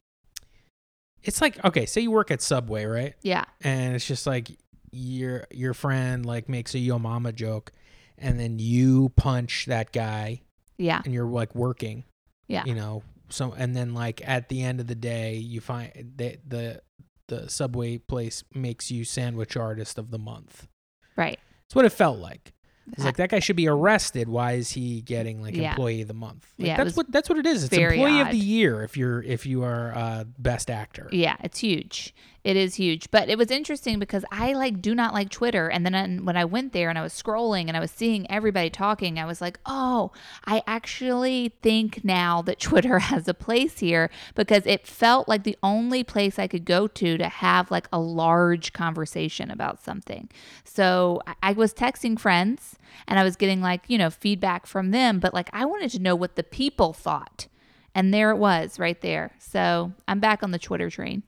[1.23, 3.15] it's like okay, say you work at Subway, right?
[3.23, 4.49] Yeah, and it's just like
[4.91, 7.71] your your friend like makes a yo mama joke
[8.17, 10.41] and then you punch that guy
[10.77, 12.03] yeah, and you're like working
[12.47, 12.63] yeah.
[12.65, 16.49] you know so and then like at the end of the day you find that
[16.49, 16.81] the
[17.27, 20.67] the subway place makes you sandwich artist of the month.
[21.15, 21.39] Right.
[21.65, 22.53] it's what it felt like.
[22.93, 24.29] It's like that guy should be arrested.
[24.29, 25.71] Why is he getting like Yeah.
[25.71, 26.47] employee of the month?
[26.57, 27.65] Like, Yeah, that's what that's what it is.
[27.65, 31.09] It's employee of the year if you're if you are uh best actor.
[31.11, 32.15] Yeah, it's huge.
[32.43, 35.67] It is huge, but it was interesting because I like do not like Twitter.
[35.69, 38.29] And then I- when I went there and I was scrolling and I was seeing
[38.31, 40.11] everybody talking, I was like, oh,
[40.45, 45.57] I actually think now that Twitter has a place here because it felt like the
[45.61, 50.29] only place I could go to to have like a large conversation about something.
[50.63, 55.19] So I was texting friends and I was getting like, you know, feedback from them,
[55.19, 57.47] but like I wanted to know what the people thought.
[57.93, 59.31] And there it was right there.
[59.39, 61.23] So I'm back on the Twitter train.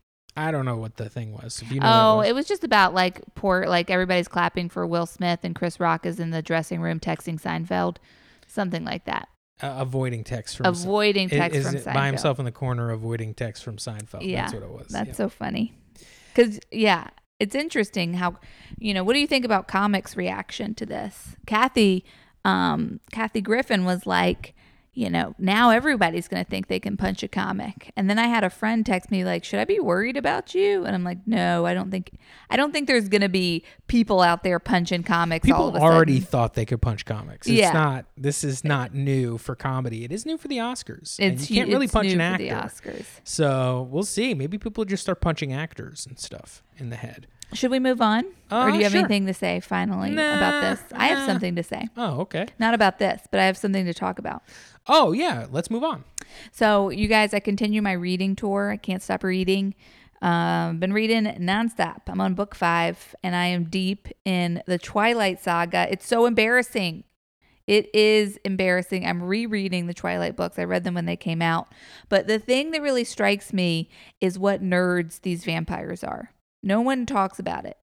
[0.47, 1.62] I don't know what the thing was.
[1.62, 4.86] If you know Oh, what it was just about like poor, like everybody's clapping for
[4.88, 7.97] Will Smith and Chris Rock is in the dressing room texting Seinfeld,
[8.47, 9.28] something like that.
[9.62, 11.93] uh, avoiding text from Avoiding text is from Seinfeld.
[11.93, 14.25] by himself in the corner, avoiding text from Seinfeld.
[14.25, 14.88] Yeah, That's what it was.
[14.88, 15.13] That's yeah.
[15.15, 15.73] so funny.
[16.34, 17.08] Because, yeah,
[17.39, 18.38] it's interesting how,
[18.78, 21.36] you know, what do you think about comics' reaction to this?
[21.45, 22.06] Kathy,
[22.45, 24.56] um, Kathy Griffin was like,
[24.93, 27.91] you know, now everybody's going to think they can punch a comic.
[27.95, 30.84] And then I had a friend text me like, "Should I be worried about you?"
[30.84, 32.12] And I'm like, "No, I don't think
[32.49, 36.15] I don't think there's going to be people out there punching comics all People already
[36.15, 37.47] sudden." thought they could punch comics.
[37.47, 37.71] It's Yeah.
[37.71, 38.06] not.
[38.17, 40.04] This is not new for comedy.
[40.04, 41.17] It is new for the Oscars.
[41.19, 42.43] and It's you can't really punch an actor.
[42.43, 43.06] the Oscars.
[43.23, 44.34] So we'll see.
[44.34, 47.28] Maybe people just start punching actors and stuff in the head.
[47.54, 48.25] Should we move on?
[48.52, 48.99] or Uh, do you have sure.
[48.99, 50.84] anything to say finally about this?
[50.93, 51.25] I have nah.
[51.25, 51.88] something to say.
[51.97, 52.45] Oh, okay.
[52.60, 54.43] Not about this, but I have something to talk about.
[54.89, 55.45] Oh, yeah.
[55.52, 56.04] Let's move on.
[56.52, 58.71] So, you guys, I continue my reading tour.
[58.71, 59.75] I can't stop reading.
[60.21, 62.02] Um, been reading nonstop.
[62.08, 65.88] I'm on book five, and I am deep in the Twilight Saga.
[65.89, 67.06] It's so embarrassing.
[67.67, 69.06] It is embarrassing.
[69.06, 70.58] I'm rereading the Twilight books.
[70.58, 71.67] I read them when they came out.
[72.10, 76.34] But the thing that really strikes me is what nerds these vampires are.
[76.63, 77.78] No one talks about it.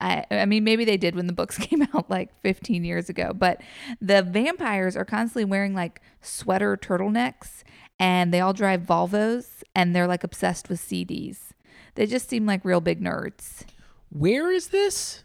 [0.00, 3.32] I, I mean, maybe they did when the books came out like 15 years ago,
[3.34, 3.60] but
[4.00, 7.62] the vampires are constantly wearing like sweater turtlenecks
[7.98, 11.50] and they all drive Volvos and they're like obsessed with CDs.
[11.94, 13.64] They just seem like real big nerds.
[14.10, 15.22] Where is this?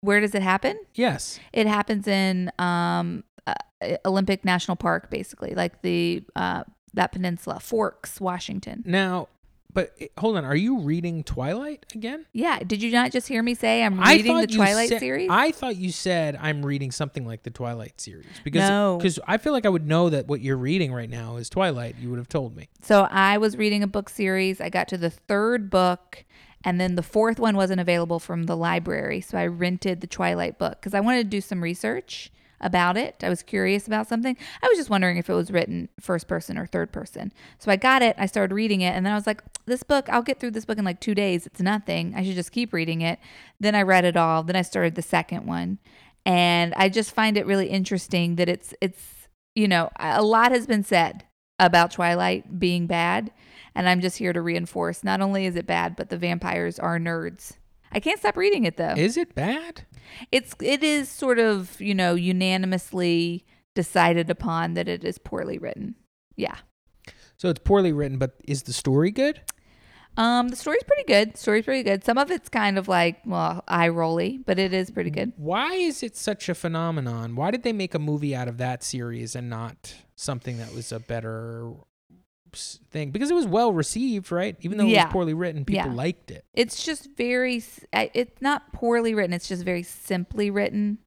[0.00, 0.78] Where does it happen?
[0.94, 1.38] Yes.
[1.52, 3.54] It happens in um, uh,
[4.04, 8.82] Olympic National Park, basically, like the uh, that peninsula, Forks, Washington.
[8.86, 9.28] Now,
[9.74, 10.44] but hold on.
[10.44, 12.24] Are you reading Twilight again?
[12.32, 12.60] Yeah.
[12.60, 15.28] Did you not just hear me say I'm reading the you Twilight said- series?
[15.30, 18.96] I thought you said I'm reading something like the Twilight series because No.
[18.98, 21.96] because I feel like I would know that what you're reading right now is Twilight.
[22.00, 22.68] You would have told me.
[22.80, 24.60] So I was reading a book series.
[24.60, 26.24] I got to the third book,
[26.64, 29.20] and then the fourth one wasn't available from the library.
[29.20, 32.30] So I rented the Twilight book because I wanted to do some research
[32.64, 33.22] about it.
[33.22, 34.36] I was curious about something.
[34.62, 37.32] I was just wondering if it was written first person or third person.
[37.58, 38.16] So I got it.
[38.18, 40.64] I started reading it, and then I was like, this book, I'll get through this
[40.64, 41.46] book in like two days.
[41.46, 42.14] It's nothing.
[42.16, 43.18] I should just keep reading it.
[43.60, 44.42] Then I read it all.
[44.42, 45.78] Then I started the second one.
[46.26, 50.66] And I just find it really interesting that it's, it's, you know, a lot has
[50.66, 51.24] been said
[51.58, 53.30] about Twilight being bad.
[53.74, 56.98] And I'm just here to reinforce not only is it bad, but the vampires are
[56.98, 57.54] nerds.
[57.92, 58.94] I can't stop reading it though.
[58.96, 59.86] Is it bad?
[60.32, 63.44] It's it is sort of, you know, unanimously
[63.74, 65.94] decided upon that it is poorly written.
[66.36, 66.56] Yeah.
[67.36, 69.40] So it's poorly written, but is the story good?
[70.16, 71.36] Um, the story's pretty good.
[71.36, 72.04] Story's pretty good.
[72.04, 75.32] Some of it's kind of like, well, eye rolly, but it is pretty good.
[75.36, 77.34] Why is it such a phenomenon?
[77.34, 80.92] Why did they make a movie out of that series and not something that was
[80.92, 81.72] a better
[82.90, 83.10] thing?
[83.10, 84.56] Because it was well received, right?
[84.60, 85.96] Even though it was poorly written, people Yeah.
[85.96, 86.44] liked it.
[86.54, 87.62] It's just very,
[87.92, 90.98] it's not poorly written, it's just very simply written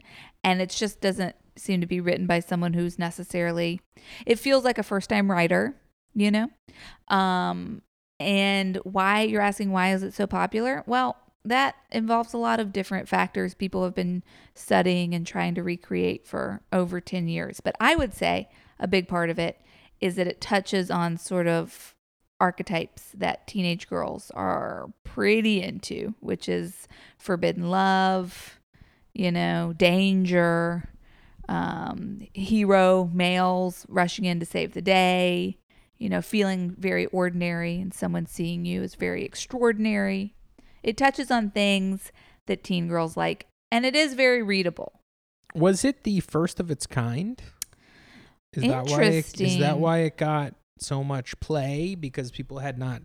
[0.44, 3.82] and it just doesn't seem to be written by someone who's necessarily
[4.26, 5.76] it feels like a first-time writer,
[6.14, 6.50] you know?
[7.08, 7.82] Um
[8.20, 10.84] and why you're asking why is it so popular?
[10.88, 15.64] Well, that involves a lot of different factors people have been studying and trying to
[15.64, 17.60] recreate for over 10 years.
[17.62, 19.60] But I would say a big part of it
[20.00, 21.96] is that it touches on sort of
[22.40, 28.60] archetypes that teenage girls are pretty into, which is forbidden love,
[29.14, 30.90] you know, danger,
[31.50, 35.58] um, hero males rushing in to save the day,
[35.98, 40.36] you know, feeling very ordinary and someone seeing you is very extraordinary.
[40.84, 42.12] It touches on things
[42.46, 45.02] that teen girls like, and it is very readable.
[45.56, 47.42] Was it the first of its kind?
[48.54, 52.78] Is that why it, is that why it got so much play because people had
[52.78, 53.02] not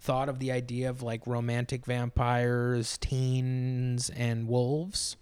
[0.00, 5.16] thought of the idea of like romantic vampires, teens and wolves?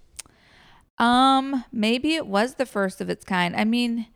[0.98, 3.54] Um, maybe it was the first of its kind.
[3.54, 4.06] I mean,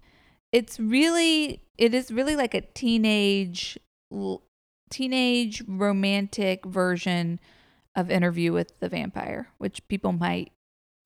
[0.52, 3.78] it's really it is really like a teenage
[4.90, 7.40] teenage romantic version
[7.94, 10.52] of Interview with the Vampire, which people might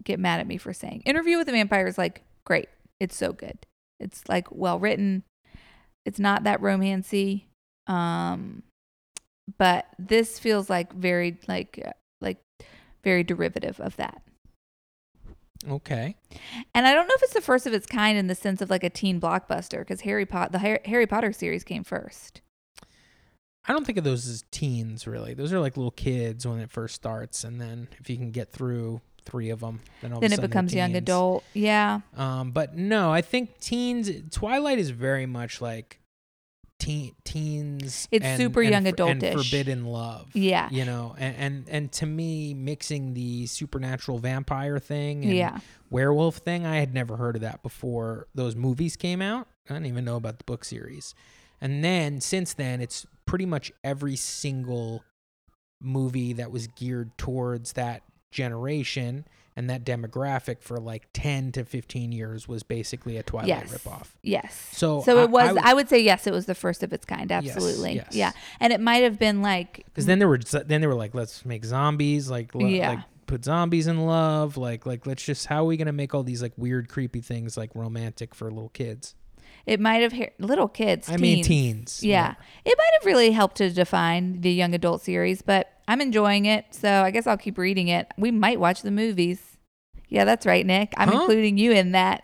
[0.03, 1.03] get mad at me for saying.
[1.05, 2.69] Interview with the Vampire is like great.
[3.01, 3.67] It's so good.
[4.01, 5.23] It's like well written.
[6.05, 7.45] It's not that romancy.
[7.87, 8.63] Um
[9.59, 11.83] but this feels like very like
[12.21, 12.39] like
[13.03, 14.23] very derivative of that.
[15.69, 16.17] Okay.
[16.75, 18.71] And I don't know if it's the first of its kind in the sense of
[18.71, 22.41] like a teen blockbuster because Harry Pot the Harry Potter series came first.
[23.67, 25.33] I don't think of those as teens really.
[25.33, 28.53] Those are like little kids when it first starts, and then if you can get
[28.53, 31.45] through three of them, then all then it becomes young adult.
[31.55, 32.01] Yeah.
[32.17, 34.11] Um, but no, I think teens.
[34.31, 36.01] Twilight is very much like
[36.79, 38.09] teen teens.
[38.11, 39.45] It's and- super and young for- and adultish.
[39.45, 40.29] forbidden love.
[40.35, 40.69] Yeah.
[40.71, 45.59] you know, and, and and to me, mixing the supernatural vampire thing and Yeah.
[45.91, 49.49] werewolf thing, I had never heard of that before those movies came out.
[49.69, 51.15] I didn't even know about the book series.
[51.61, 55.03] And then since then, it's pretty much every single
[55.81, 58.03] movie that was geared towards that
[58.35, 59.25] generation
[59.57, 63.73] and that demographic for like 10 to 15 years was basically a Twilight Yes.
[63.73, 64.09] ripoff.
[64.23, 64.69] Yes.
[64.73, 65.43] So So I- it was.
[65.45, 66.27] I w- I, would say yes.
[66.27, 67.31] It was the first of its kind.
[67.31, 67.95] Absolutely.
[67.95, 68.09] yes.
[68.11, 68.33] Yeah.
[68.59, 69.85] And it might have been like.
[69.87, 72.89] Because then there were then they were like, let's make zombies, like le- Yeah.
[72.91, 76.25] like put zombies in love, like like let's just how are we gonna make all
[76.25, 79.15] these like weird, creepy things like romantic for little kids?
[79.67, 81.09] It might have ha- little kids.
[81.09, 82.01] I mean teens.
[82.01, 82.03] teens.
[82.03, 82.35] Yeah.
[82.65, 86.67] It might have really helped to define the young adult series, but I'm enjoying it.
[86.71, 88.07] So I guess I'll keep reading it.
[88.17, 89.57] We might watch the movies.
[90.09, 90.93] Yeah, that's right, Nick.
[90.97, 91.21] I'm Huh?
[91.21, 92.23] including you in that.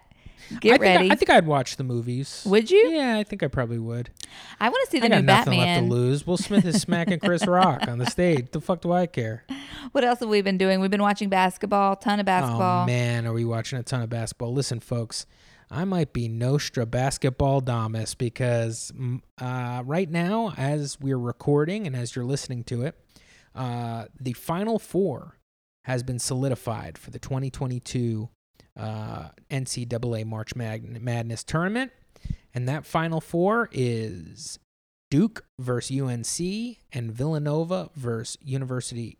[0.52, 1.10] I Get think ready.
[1.10, 2.42] I, I think I'd watch the movies.
[2.46, 2.88] Would you?
[2.90, 4.10] Yeah, I think I probably would.
[4.58, 6.26] I want to see the I got new nothing left to lose.
[6.26, 8.48] Will Smith is smacking Chris Rock on the stage.
[8.50, 9.44] The fuck do I care?
[9.92, 10.80] What else have we been doing?
[10.80, 12.82] We've been watching basketball, ton of basketball.
[12.82, 14.52] Oh man, are we watching a ton of basketball?
[14.52, 15.24] Listen, folks,
[15.70, 21.96] I might be Nostra basketball Damas because mm, uh, right now, as we're recording and
[21.96, 22.94] as you're listening to it,
[23.54, 25.38] uh, the Final Four
[25.84, 28.28] has been solidified for the 2022
[28.78, 31.92] uh, NCAA March Madness tournament,
[32.54, 34.58] and that Final Four is
[35.10, 39.18] Duke versus UNC and Villanova versus University.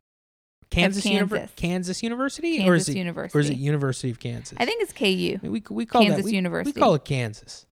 [0.70, 1.52] Kansas, Univer- Kansas.
[1.56, 3.36] Kansas University, Kansas or is it University.
[3.36, 4.56] or is it University of Kansas?
[4.56, 5.38] I think it's KU.
[5.42, 6.78] we we call Kansas that we, University.
[6.78, 7.66] We call it Kansas.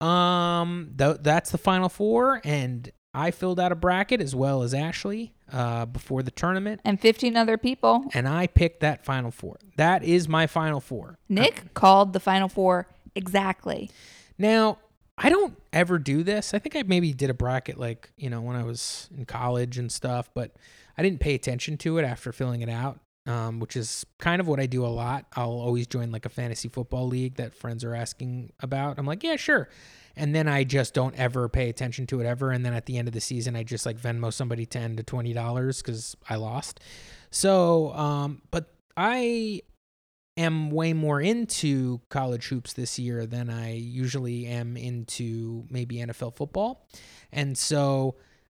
[0.00, 4.72] Um, th- that's the final four, and I filled out a bracket as well as
[4.72, 8.06] Ashley uh, before the tournament, And 15 other people.
[8.14, 9.58] and I picked that final four.
[9.76, 11.18] That is my final four.
[11.28, 13.90] Nick called the Final Four exactly.
[14.38, 14.78] Now,
[15.18, 16.54] I don't ever do this.
[16.54, 19.76] I think I maybe did a bracket like, you know, when I was in college
[19.76, 20.52] and stuff, but
[20.96, 24.48] I didn't pay attention to it after filling it out, um, which is kind of
[24.48, 25.26] what I do a lot.
[25.36, 28.98] I'll always join like a fantasy football league that friends are asking about.
[28.98, 29.68] I'm like, yeah, sure.
[30.16, 32.50] And then I just don't ever pay attention to it ever.
[32.50, 35.02] And then at the end of the season, I just like Venmo somebody 10 to
[35.02, 36.80] $20 because I lost.
[37.30, 39.62] So, um, but I
[40.36, 46.36] am way more into college hoops this year than I usually am into maybe NFL
[46.36, 46.86] football.
[47.32, 48.16] And so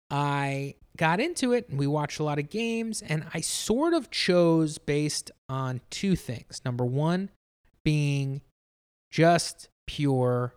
[0.09, 4.11] I got into it and we watched a lot of games and I sort of
[4.11, 6.61] chose based on two things.
[6.63, 7.29] Number 1
[7.83, 8.41] being
[9.11, 10.53] just pure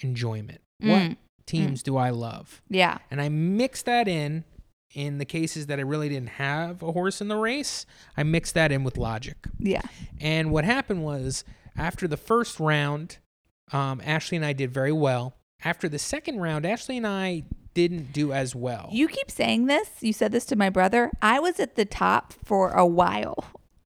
[0.00, 0.60] enjoyment.
[0.80, 2.62] What Mm, teams do I love?
[2.68, 2.98] yeah.
[3.10, 4.44] And I mixed that in
[4.94, 7.84] in the cases that I really didn't have a horse in the race.
[8.16, 9.36] I mixed that in with logic.
[9.58, 9.82] Yeah.
[10.18, 11.44] And what happened was
[11.76, 13.18] after the first round,
[13.70, 15.34] um, Ashley and I did very well.
[15.62, 17.42] After the second round, Ashley and I
[17.74, 18.88] didn't do as well.
[18.90, 19.88] You keep saying this.
[20.00, 21.10] You said this to my brother.
[21.20, 23.44] I was at the top for a while.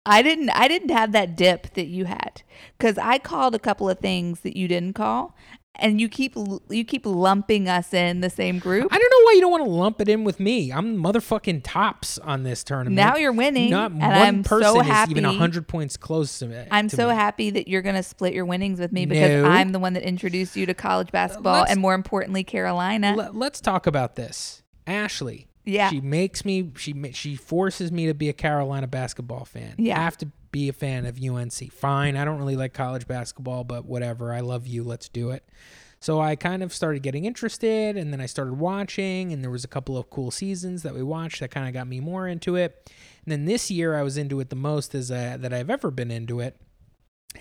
[0.05, 2.41] I didn't I didn't have that dip that you had
[2.79, 5.35] cuz I called a couple of things that you didn't call
[5.79, 6.35] and you keep
[6.69, 8.87] you keep lumping us in the same group.
[8.91, 10.71] I don't know why you don't want to lump it in with me.
[10.71, 12.95] I'm motherfucking tops on this tournament.
[12.95, 15.37] Now you're winning, Not and one I'm so person is even happy.
[15.37, 16.63] hundred points close to me.
[16.71, 17.15] I'm to so me.
[17.15, 19.49] happy that you're going to split your winnings with me because No.
[19.49, 23.13] I'm the one that introduced you to college basketball let's- and more importantly Carolina.
[23.15, 24.63] Let, let's talk about this.
[24.85, 25.47] Ashley.
[25.67, 25.89] Yeah.
[25.89, 26.71] She makes me.
[26.77, 29.75] She she forces me to be a Carolina basketball fan.
[29.77, 29.99] Yeah.
[29.99, 31.71] I have to be a fan of UNC.
[31.73, 32.15] Fine.
[32.15, 34.33] I don't really like college basketball, but whatever.
[34.33, 34.83] I love you.
[34.83, 35.43] Let's do it.
[35.99, 39.63] So I kind of started getting interested, and then I started watching, and there was
[39.63, 42.55] a couple of cool seasons that we watched that kind of got me more into
[42.55, 42.89] it.
[43.25, 45.91] And then this year, I was into it the most as uh, that I've ever
[45.91, 46.55] been into it.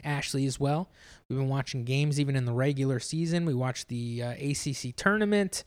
[0.05, 0.91] Ashley as well.
[1.29, 3.47] We've been watching games even in the regular season.
[3.47, 5.63] We watched the uh, ACC tournament.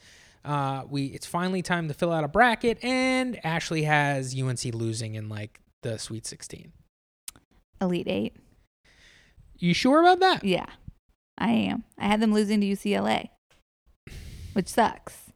[0.45, 5.15] Uh, we it's finally time to fill out a bracket, and Ashley has UNC losing
[5.15, 6.71] in like the Sweet 16.
[7.81, 8.35] Elite 8.
[9.57, 10.43] You sure about that?
[10.43, 10.65] Yeah.
[11.37, 11.83] I am.
[11.97, 13.29] I had them losing to UCLA,
[14.53, 15.31] which sucks.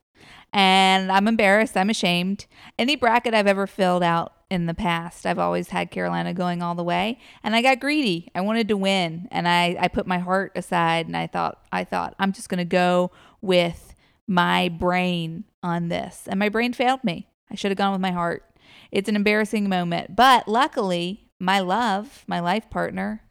[0.51, 1.75] And I'm embarrassed.
[1.75, 2.45] I'm ashamed.
[2.77, 6.75] Any bracket I've ever filled out in the past, I've always had Carolina going all
[6.75, 7.19] the way.
[7.41, 8.29] And I got greedy.
[8.35, 9.27] I wanted to win.
[9.31, 12.59] And I, I put my heart aside and I thought, I thought, I'm just going
[12.59, 13.11] to go
[13.41, 13.92] with
[14.27, 16.27] my brain on this.
[16.27, 17.27] And my brain failed me.
[17.51, 18.43] I should have gone with my heart.
[18.91, 20.15] It's an embarrassing moment.
[20.15, 23.21] But luckily, my love, my life partner,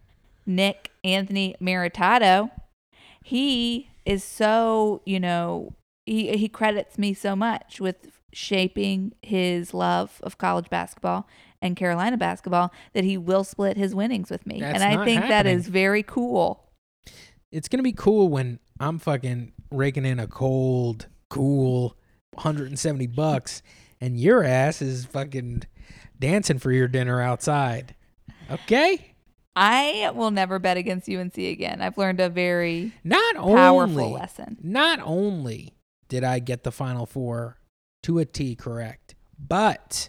[0.47, 2.51] Nick Anthony Maritato,
[3.25, 5.75] he is so, you know,
[6.05, 11.29] he, he credits me so much with shaping his love of college basketball
[11.61, 14.61] and Carolina basketball that he will split his winnings with me.
[14.61, 15.59] That's and I think that happening.
[15.59, 16.69] is very cool.
[17.53, 21.97] It's gonna be cool when I'm fucking raking in a cold, cool
[22.35, 23.63] 170 bucks,
[24.01, 25.63] and your ass is fucking
[26.19, 27.95] dancing for your dinner outside.
[28.51, 29.15] Okay.
[29.55, 31.83] I will never bet against UNC again.
[31.83, 34.57] I've learned a very Not powerful only lesson.
[34.63, 35.75] not only
[36.09, 37.59] did I get the final four
[38.05, 40.09] to a T correct, but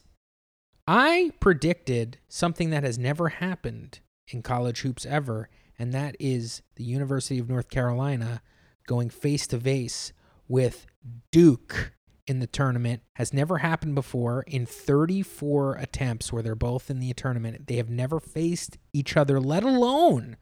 [0.87, 3.99] I predicted something that has never happened
[4.29, 8.41] in college hoops ever, and that is the University of North Carolina
[8.87, 10.13] going face to face
[10.47, 10.85] with
[11.31, 11.93] Duke
[12.25, 17.13] in the tournament has never happened before in 34 attempts where they're both in the
[17.13, 17.67] tournament.
[17.67, 20.37] They have never faced each other, let alone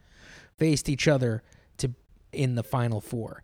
[0.58, 1.42] faced each other
[1.78, 1.92] to
[2.32, 3.42] in the final four.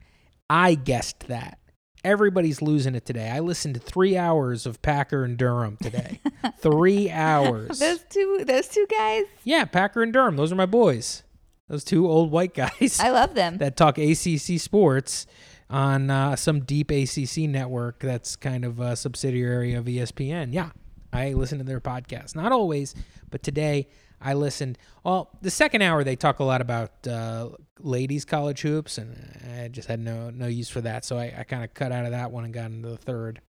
[0.49, 1.59] I guessed that.
[2.05, 3.29] Everybody's losing it today.
[3.29, 6.21] I listened to three hours of Packer and Durham today.
[6.61, 7.81] three hours.
[7.81, 10.37] Those two those two guys, Yeah, Packer and Durham.
[10.37, 11.25] Those are my boys.
[11.69, 13.59] Those two old white guys I love them.
[13.59, 15.27] that talk ACC sports
[15.71, 20.53] on uh, some deep ACC network that's kind of a subsidiary of ESPN.
[20.53, 20.71] Yeah,
[21.13, 22.35] I listen to their podcast.
[22.35, 22.95] Not always,
[23.31, 23.89] but today
[24.21, 24.79] I listened.
[25.05, 27.51] Well, the second hour they talk a lot about uh,
[27.81, 29.17] ladies college hoops, and
[29.63, 32.05] I just had no no use for that, so I, I kind of cut out
[32.05, 33.41] of that one and got into the third.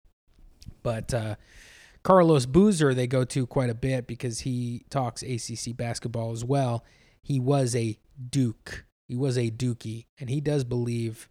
[0.83, 1.37] But uh,
[2.03, 6.85] Carlos Boozer they go to quite a bit because he talks ACC basketball as well.
[7.23, 7.99] He was a
[8.31, 8.85] Duke.
[9.07, 11.29] He was a Dookie, and he does believe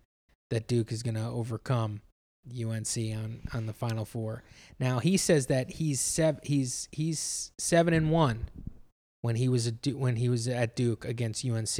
[0.50, 2.02] that Duke is going to overcome
[2.50, 4.44] UNC on on the Final Four.
[4.80, 8.50] Now he says that he's seven he's he's seven and one
[9.22, 11.78] when he was a when he was at Duke against UNC.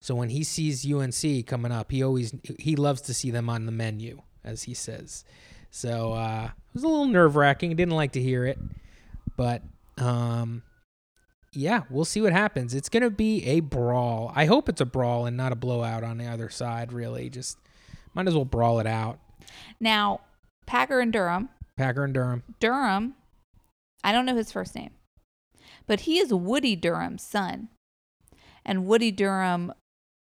[0.00, 3.66] So when he sees UNC coming up, he always he loves to see them on
[3.66, 5.24] the menu, as he says.
[5.70, 7.76] So uh, it was a little nerve wracking.
[7.76, 8.58] Didn't like to hear it,
[9.36, 9.62] but
[9.98, 10.62] um,
[11.52, 12.74] yeah, we'll see what happens.
[12.74, 14.32] It's gonna be a brawl.
[14.34, 16.92] I hope it's a brawl and not a blowout on the other side.
[16.92, 17.58] Really, just
[18.14, 19.18] might as well brawl it out.
[19.80, 20.20] Now,
[20.66, 21.48] Packer and Durham.
[21.76, 22.42] Packer and Durham.
[22.60, 23.14] Durham,
[24.04, 24.90] I don't know his first name,
[25.86, 27.68] but he is Woody Durham's son.
[28.64, 29.72] And Woody Durham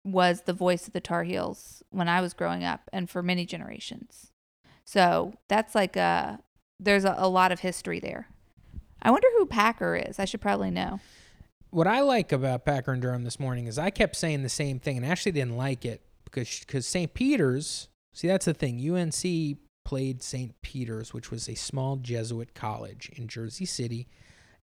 [0.04, 3.44] was the voice of the Tar Heels when I was growing up and for many
[3.44, 4.32] generations.
[4.84, 6.38] So that's like a,
[6.80, 8.28] there's a, a lot of history there.
[9.02, 10.18] I wonder who Packer is.
[10.18, 11.00] I should probably know.
[11.70, 14.78] What I like about Packer and Durham this morning is I kept saying the same
[14.78, 17.12] thing, and Ashley didn't like it because because St.
[17.12, 17.88] Peter's.
[18.14, 18.80] See, that's the thing.
[18.90, 20.60] UNC played St.
[20.62, 24.08] Peter's, which was a small Jesuit college in Jersey City,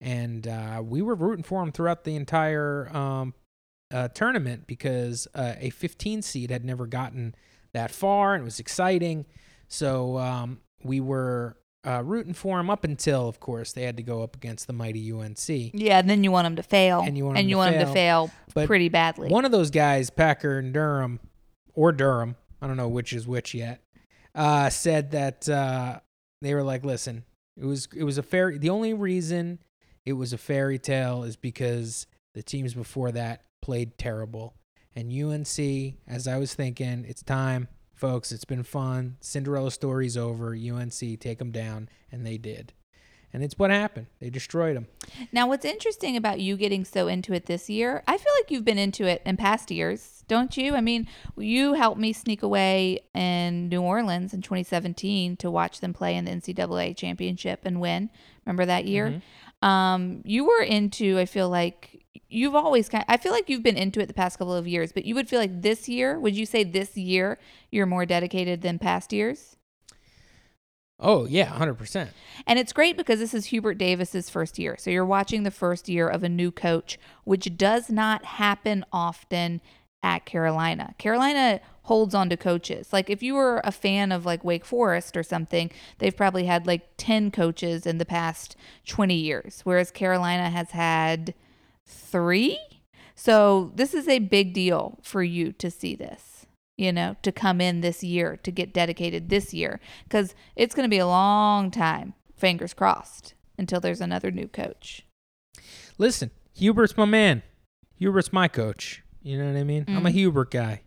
[0.00, 3.34] and uh, we were rooting for them throughout the entire um,
[3.92, 7.34] uh, tournament because uh, a 15 seed had never gotten
[7.72, 9.26] that far, and it was exciting.
[9.68, 11.56] So um, we were
[11.86, 14.72] uh, rooting for them up until, of course, they had to go up against the
[14.72, 15.48] mighty UNC.
[15.48, 17.00] Yeah, and then you want them to fail.
[17.00, 18.26] And you want him and to you want him to fail.
[18.26, 19.28] fail But pretty badly.
[19.28, 21.20] One of those guys, Packer and Durham,
[21.74, 23.82] or Durham, I don't know which is which yet,
[24.34, 26.00] uh, said that uh,
[26.42, 27.24] they were like, "Listen,
[27.56, 28.58] it was it was a fairy.
[28.58, 29.60] The only reason
[30.04, 34.54] it was a fairy tale is because the teams before that played terrible,
[34.94, 38.30] and UNC, as I was thinking, it's time, folks.
[38.30, 39.16] It's been fun.
[39.20, 40.54] Cinderella story's over.
[40.54, 42.72] UNC, take them down, and they did."
[43.32, 44.06] And it's what happened.
[44.18, 44.86] They destroyed them.
[45.30, 48.64] Now, what's interesting about you getting so into it this year, I feel like you've
[48.64, 50.74] been into it in past years, don't you?
[50.74, 55.92] I mean, you helped me sneak away in New Orleans in 2017 to watch them
[55.92, 58.08] play in the NCAA championship and win.
[58.46, 59.08] Remember that year?
[59.08, 59.18] Mm-hmm.
[59.66, 63.76] Um, you were into, I feel like you've always kind I feel like you've been
[63.76, 66.36] into it the past couple of years, but you would feel like this year, would
[66.36, 67.38] you say this year
[67.72, 69.56] you're more dedicated than past years?
[71.00, 72.10] Oh yeah, hundred percent.
[72.46, 74.76] And it's great because this is Hubert Davis's first year.
[74.78, 79.60] So you're watching the first year of a new coach, which does not happen often
[80.00, 80.94] at Carolina.
[80.98, 82.92] Carolina holds on to coaches.
[82.92, 86.66] Like if you were a fan of like Wake Forest or something, they've probably had
[86.66, 88.56] like 10 coaches in the past
[88.86, 91.34] 20 years, whereas Carolina has had
[91.86, 92.58] 3.
[93.14, 96.36] So this is a big deal for you to see this
[96.76, 100.84] you know, to come in this year, to get dedicated this year, because it's going
[100.84, 105.02] to be a long time, fingers crossed, until there's another new coach.
[105.96, 107.42] Listen, Hubert's my man.
[107.98, 109.02] Hubert's my coach.
[109.22, 109.86] You know what I mean?
[109.88, 110.18] I'm a mm-hmm.
[110.18, 110.82] Hubert guy.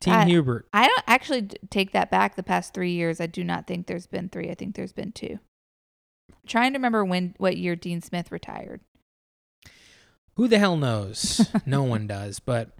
[0.00, 0.66] Team I- Hubert.
[0.72, 2.36] I don't actually take that back.
[2.36, 4.50] The past three years, I do not think there's been three.
[4.50, 5.38] I think there's been two.
[6.46, 8.80] trying to remember when what year Dean Smith retired.
[10.34, 11.50] Who the hell knows?
[11.66, 12.72] no one does, but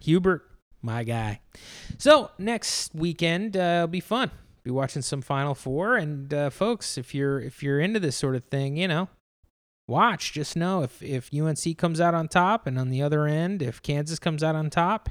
[0.00, 0.42] Hubert,
[0.80, 1.40] my guy.
[1.98, 4.30] So next weekend uh, will be fun.
[4.64, 8.36] Be watching some Final Four, and uh, folks, if you're if you're into this sort
[8.36, 9.08] of thing, you know,
[9.88, 10.32] watch.
[10.32, 13.82] Just know if if UNC comes out on top, and on the other end, if
[13.82, 15.10] Kansas comes out on top,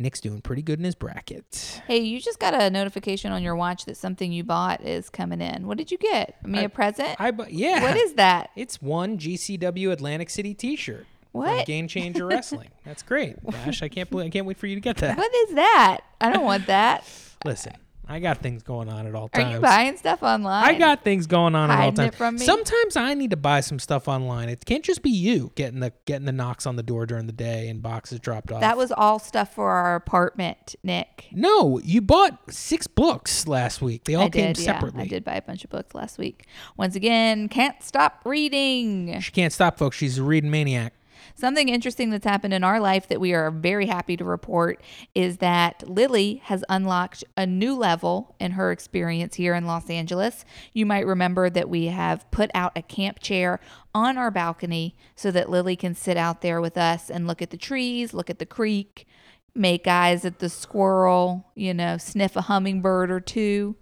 [0.00, 1.82] Nick's doing pretty good in his bracket.
[1.86, 5.40] Hey, you just got a notification on your watch that something you bought is coming
[5.40, 5.66] in.
[5.66, 6.36] What did you get?
[6.42, 7.16] I mean, I- a present?
[7.20, 7.82] I bu- yeah.
[7.82, 8.50] What is that?
[8.56, 11.06] It's one GCW Atlantic City T-shirt.
[11.32, 11.64] What?
[11.66, 12.70] Game Changer Wrestling.
[12.84, 13.82] That's great, Dash.
[13.82, 15.16] I can't believe I can't wait for you to get that.
[15.16, 15.98] What is that?
[16.20, 17.04] I don't want that.
[17.44, 17.74] Listen,
[18.10, 19.46] I got things going on at all times.
[19.46, 20.64] Are you buying stuff online?
[20.64, 22.14] I got things going on at all Hiding times.
[22.14, 22.44] it from me?
[22.44, 24.48] Sometimes I need to buy some stuff online.
[24.48, 27.32] It can't just be you getting the getting the knocks on the door during the
[27.32, 28.62] day and boxes dropped off.
[28.62, 31.28] That was all stuff for our apartment, Nick.
[31.30, 34.02] no, you bought six books last week.
[34.04, 34.72] They all I came did, yeah.
[34.72, 35.02] separately.
[35.04, 36.46] I did buy a bunch of books last week.
[36.76, 39.20] Once again, can't stop reading.
[39.20, 39.96] She can't stop, folks.
[39.96, 40.94] She's a reading maniac.
[41.40, 44.82] Something interesting that's happened in our life that we are very happy to report
[45.14, 50.44] is that Lily has unlocked a new level in her experience here in Los Angeles.
[50.74, 53.58] You might remember that we have put out a camp chair
[53.94, 57.48] on our balcony so that Lily can sit out there with us and look at
[57.48, 59.06] the trees, look at the creek,
[59.54, 63.76] make eyes at the squirrel, you know, sniff a hummingbird or two.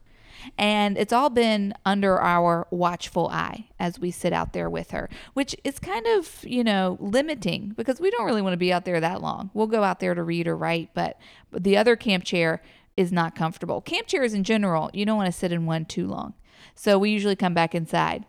[0.56, 5.08] And it's all been under our watchful eye as we sit out there with her,
[5.34, 8.84] which is kind of, you know, limiting because we don't really want to be out
[8.84, 9.50] there that long.
[9.54, 11.18] We'll go out there to read or write, but,
[11.50, 12.62] the other camp chair
[12.96, 13.80] is not comfortable.
[13.80, 16.34] Camp chairs in general, you don't want to sit in one too long.
[16.74, 18.26] So we usually come back inside.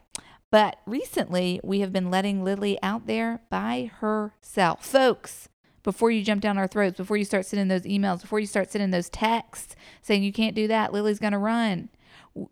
[0.52, 4.86] But recently, we have been letting Lily out there by herself.
[4.86, 5.50] Folks,
[5.84, 8.72] before you jump down our throats, before you start sending those emails, before you start
[8.72, 11.90] sending those texts saying you can't do that, Lily's going to run.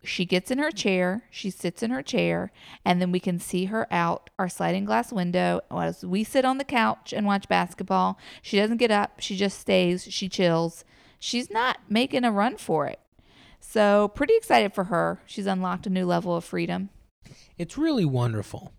[0.03, 2.51] She gets in her chair, she sits in her chair,
[2.83, 6.57] and then we can see her out our sliding glass window as we sit on
[6.57, 8.17] the couch and watch basketball.
[8.41, 10.83] She doesn't get up, she just stays, she chills.
[11.19, 12.99] She's not making a run for it.
[13.59, 15.21] So, pretty excited for her.
[15.25, 16.89] She's unlocked a new level of freedom.
[17.57, 18.73] It's really wonderful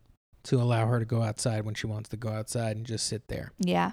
[0.44, 3.28] to allow her to go outside when she wants to go outside and just sit
[3.28, 3.52] there.
[3.58, 3.92] Yeah.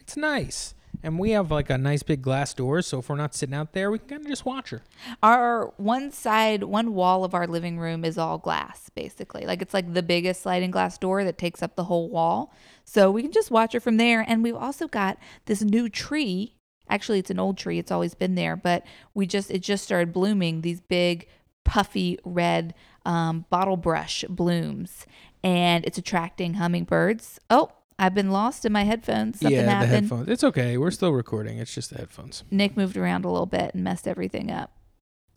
[0.00, 0.74] It's nice.
[1.02, 3.72] And we have like a nice big glass door, so if we're not sitting out
[3.72, 4.82] there, we can kind of just watch her.
[5.22, 9.44] Our one side, one wall of our living room is all glass, basically.
[9.44, 12.54] Like it's like the biggest sliding glass door that takes up the whole wall.
[12.84, 14.24] So we can just watch her from there.
[14.26, 16.56] And we've also got this new tree.
[16.88, 17.78] Actually, it's an old tree.
[17.78, 18.84] It's always been there, but
[19.14, 20.60] we just it just started blooming.
[20.60, 21.26] These big,
[21.64, 22.74] puffy red
[23.06, 25.06] um, bottle brush blooms,
[25.42, 27.40] and it's attracting hummingbirds.
[27.50, 29.40] Oh, I've been lost in my headphones.
[29.40, 29.90] Something yeah, the happened.
[29.92, 30.28] headphones.
[30.28, 30.76] It's okay.
[30.76, 31.58] We're still recording.
[31.58, 32.44] It's just the headphones.
[32.50, 34.72] Nick moved around a little bit and messed everything up.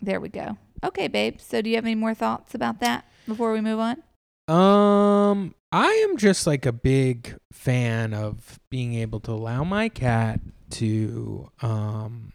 [0.01, 0.57] There we go.
[0.83, 1.39] Okay, babe.
[1.39, 4.03] So, do you have any more thoughts about that before we move on?
[4.47, 10.39] Um, I am just like a big fan of being able to allow my cat
[10.69, 12.33] to um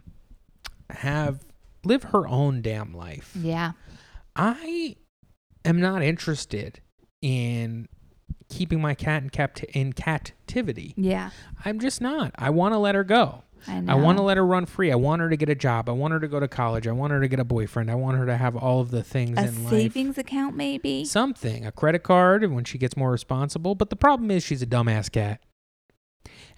[0.91, 1.45] have
[1.85, 3.35] live her own damn life.
[3.39, 3.73] Yeah.
[4.37, 4.97] I
[5.65, 6.81] am not interested
[7.21, 7.89] in
[8.53, 10.95] keeping my cat in capt- in captivity.
[10.97, 11.31] Yeah.
[11.65, 12.33] I'm just not.
[12.37, 13.43] I want to let her go.
[13.67, 13.83] I.
[13.89, 14.91] I want to let her run free.
[14.91, 15.89] I want her to get a job.
[15.89, 16.87] I want her to go to college.
[16.89, 17.91] I want her to get a boyfriend.
[17.91, 19.71] I want her to have all of the things a in life.
[19.73, 21.05] savings account, maybe.
[21.05, 23.75] Something, a credit card when she gets more responsible.
[23.75, 25.41] But the problem is she's a dumbass cat.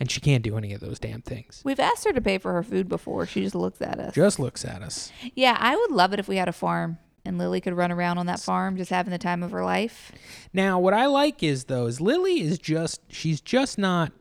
[0.01, 1.63] And she can't do any of those damn things.
[1.65, 3.27] We've asked her to pay for her food before.
[3.27, 4.13] She just looks at us.
[4.15, 5.13] Just looks at us.
[5.35, 8.19] yeah, I would love it if we had a farm and Lily could run around
[8.19, 10.13] on that farm just having the time of her life.
[10.53, 14.13] Now, what I like is though is Lily is just she's just not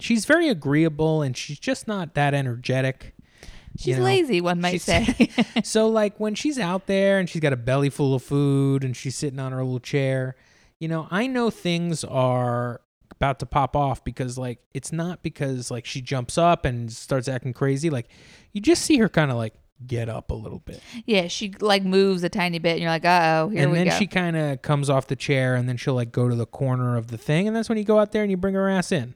[0.00, 3.14] she's very agreeable and she's just not that energetic.
[3.76, 4.04] She's you know?
[4.04, 5.30] lazy, one might say.
[5.64, 8.96] so like when she's out there and she's got a belly full of food and
[8.96, 10.36] she's sitting on her little chair,
[10.78, 15.70] you know, I know things are about to pop off because like it's not because
[15.70, 17.88] like she jumps up and starts acting crazy.
[17.88, 18.08] Like
[18.52, 19.54] you just see her kind of like
[19.86, 20.80] get up a little bit.
[21.06, 23.78] yeah, she like moves a tiny bit and you're like, uh oh, here and we
[23.78, 23.96] then go.
[23.98, 26.96] she kind of comes off the chair and then she'll like go to the corner
[26.96, 28.92] of the thing and that's when you go out there and you bring her ass
[28.92, 29.14] in.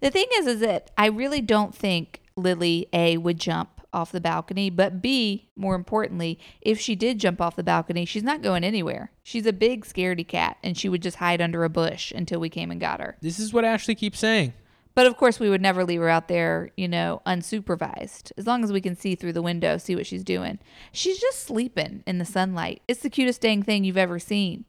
[0.00, 4.20] The thing is, is that I really don't think Lily A would jump off the
[4.20, 8.64] balcony, but B, more importantly, if she did jump off the balcony, she's not going
[8.64, 9.12] anywhere.
[9.22, 12.48] She's a big scaredy cat, and she would just hide under a bush until we
[12.48, 13.16] came and got her.
[13.20, 14.54] This is what Ashley keeps saying.
[14.94, 18.32] But of course, we would never leave her out there, you know, unsupervised.
[18.36, 20.58] As long as we can see through the window, see what she's doing.
[20.92, 22.82] She's just sleeping in the sunlight.
[22.88, 24.64] It's the cutest dang thing you've ever seen.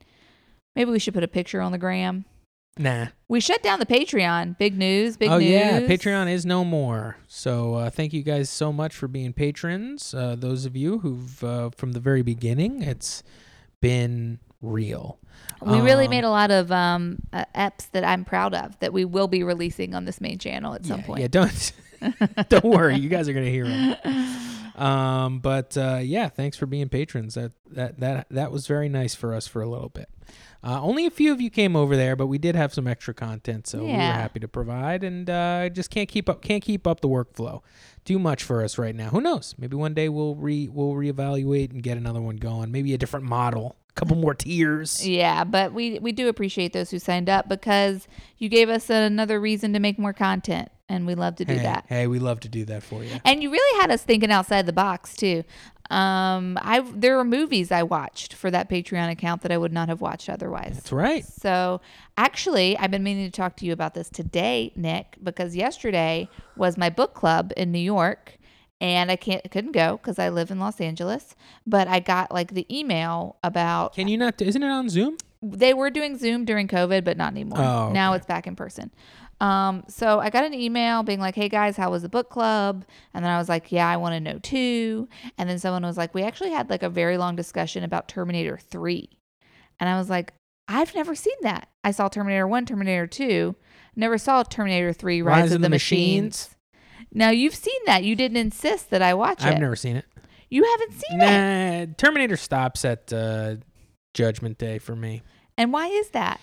[0.74, 2.24] Maybe we should put a picture on the gram.
[2.76, 3.08] Nah.
[3.28, 4.58] We shut down the Patreon.
[4.58, 5.16] Big news.
[5.16, 5.36] Big news.
[5.36, 5.50] oh news.
[5.50, 7.16] yeah, Patreon is no more.
[7.28, 10.12] So uh, thank you guys so much for being patrons.
[10.12, 13.22] Uh, those of you who've uh, from the very beginning, it's
[13.80, 15.18] been real.
[15.60, 18.92] We really Um, made a lot of um, uh, eps that I'm proud of that
[18.92, 21.20] we will be releasing on this main channel at some yeah, point.
[21.20, 21.72] Yeah, don't
[22.48, 23.96] don't worry, you guys are gonna hear them.
[24.76, 27.34] Um, but uh, yeah, thanks for being patrons.
[27.34, 30.08] That that that that was very nice for us for a little bit.
[30.64, 33.12] Uh, only a few of you came over there, but we did have some extra
[33.12, 35.04] content, so we were happy to provide.
[35.04, 37.62] And uh, just can't keep up can't keep up the workflow.
[38.04, 39.10] Too much for us right now.
[39.10, 39.54] Who knows?
[39.58, 42.72] Maybe one day we'll re we'll reevaluate and get another one going.
[42.72, 45.06] Maybe a different model, couple more tiers.
[45.06, 49.40] Yeah, but we we do appreciate those who signed up because you gave us another
[49.40, 51.84] reason to make more content, and we love to do hey, that.
[51.88, 53.10] hey, we love to do that for you.
[53.24, 55.44] And you really had us thinking outside the box too.
[55.90, 59.88] Um, I there were movies I watched for that Patreon account that I would not
[59.88, 60.74] have watched otherwise.
[60.74, 61.24] That's right.
[61.24, 61.80] So
[62.16, 66.78] actually, I've been meaning to talk to you about this today, Nick, because yesterday was
[66.78, 68.38] my book club in New York,
[68.80, 71.34] and I can't couldn't go because I live in Los Angeles.
[71.66, 74.40] But I got like the email about Can you not?
[74.40, 75.16] Isn't it on Zoom?
[75.46, 77.58] they were doing Zoom during COVID, but not anymore.
[77.58, 78.90] Oh, Now it's back in person.
[79.40, 82.84] Um, so I got an email being like, "Hey guys, how was the book club?"
[83.12, 85.98] And then I was like, "Yeah, I want to know too." And then someone was
[85.98, 89.08] like, "We actually had like a very long discussion about Terminator 3."
[89.80, 90.32] And I was like,
[90.68, 91.68] "I've never seen that.
[91.82, 93.54] I saw Terminator 1, Terminator 2,
[93.96, 96.53] never saw Terminator 3 Rise, of, the, Machines.
[97.14, 98.04] Now you've seen that.
[98.04, 99.46] You didn't insist that I watch it.
[99.46, 100.04] I've never seen it.
[100.50, 101.86] you haven't seen it.
[101.88, 103.56] Nah, Terminator stops at uh,
[104.12, 105.22] Judgment Day for me
[105.56, 106.40] And why is that?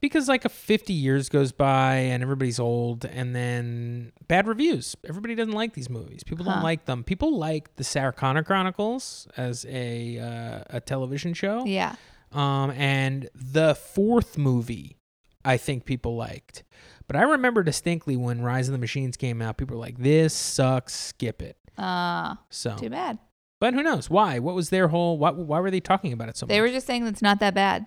[0.00, 4.94] because like a 50 years goes by and everybody's old and then bad reviews.
[5.08, 6.22] Everybody doesn't like these movies.
[6.22, 7.04] People don't like them.
[7.04, 11.64] People like the Sarah Connor Chronicles as a uh, a television show.
[11.64, 11.94] Yeah.
[12.32, 14.98] Um, and the fourth movie,
[15.42, 16.64] I think people liked.
[17.06, 20.32] But I remember distinctly when Rise of the Machines came out, people were like, "This
[20.34, 20.94] sucks.
[20.94, 23.18] Skip it." Uh, So, too bad.
[23.60, 24.38] but who knows why?
[24.38, 25.18] What was their whole?
[25.18, 26.56] Why, why were they talking about it so They much?
[26.56, 27.86] They were just saying it's not that bad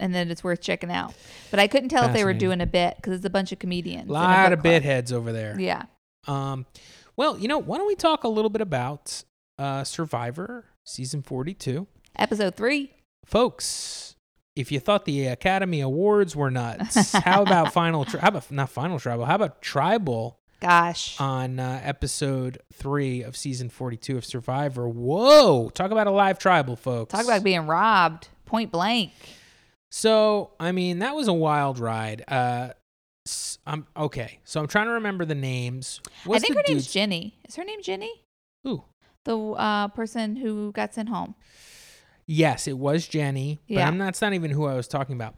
[0.00, 1.14] and that it's worth checking out.
[1.50, 3.58] But I couldn't tell if they were doing a bit because it's a bunch of
[3.58, 4.02] comedians.
[4.02, 4.62] A in a lot of club.
[4.62, 5.58] bit heads over there.
[5.58, 5.82] Yeah.
[6.26, 6.66] Um,
[7.16, 9.22] well, you know, why don't we talk a little bit about
[9.58, 11.86] uh, Survivor season 42?
[12.16, 12.92] Episode three.
[13.24, 14.13] Folks,
[14.56, 18.70] if you thought the Academy Awards were nuts, how about Final, tri- how about not
[18.70, 21.20] Final Tribal, how about Tribal Gosh.
[21.20, 24.88] on uh, episode three of season 42 of Survivor?
[24.88, 27.12] Whoa, talk about a live tribal, folks.
[27.12, 29.12] Talk about being robbed point blank.
[29.90, 32.24] So, I mean, that was a wild ride.
[32.28, 32.70] Uh,
[33.66, 34.40] I'm okay.
[34.44, 36.00] So I'm trying to remember the names.
[36.24, 37.38] What's I think the her name's dude's- Jenny.
[37.48, 38.22] Is her name Jenny?
[38.66, 38.84] Ooh.
[39.24, 41.34] The uh, person who got sent home.
[42.26, 43.88] Yes, it was Jenny, but Yeah.
[43.88, 45.34] I'm not, that's not even who I was talking about.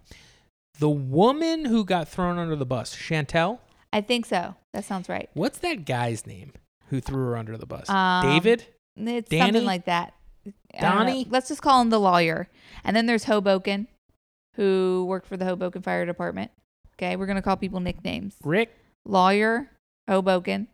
[0.78, 3.58] The woman who got thrown under the bus, Chantel.
[3.92, 4.54] I think so.
[4.74, 5.30] That sounds right.
[5.34, 6.52] What's that guy's name
[6.90, 7.88] who threw her under the bus?
[7.88, 8.66] Um, David?
[8.96, 9.42] It's Danny?
[9.52, 10.14] something like that.
[10.46, 11.04] I don't know.
[11.04, 11.26] Donnie?
[11.30, 12.48] Let's just call him the lawyer.
[12.84, 13.88] And then there's Hoboken,
[14.54, 16.50] who worked for the Hoboken Fire Department.
[16.94, 18.36] Okay, we're gonna call people nicknames.
[18.44, 18.74] Rick?
[19.04, 19.70] Lawyer,
[20.08, 20.68] Hoboken.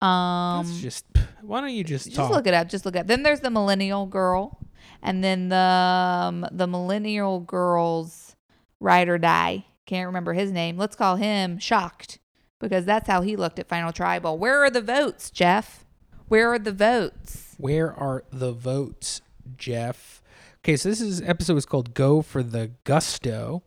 [0.00, 1.04] Um, That's just.
[1.42, 2.30] Why don't you just, just talk?
[2.30, 2.68] look it up.
[2.68, 3.06] Just look it up.
[3.06, 4.58] Then there's the millennial girl,
[5.02, 8.36] and then the um, the millennial girl's
[8.80, 9.64] ride or die.
[9.86, 10.76] Can't remember his name.
[10.76, 12.18] Let's call him shocked
[12.60, 14.38] because that's how he looked at Final Tribal.
[14.38, 15.84] Where are the votes, Jeff?
[16.28, 17.54] Where are the votes?
[17.58, 19.20] Where are the votes,
[19.56, 20.22] Jeff?
[20.64, 23.64] Okay, so this is episode is called "Go for the Gusto,"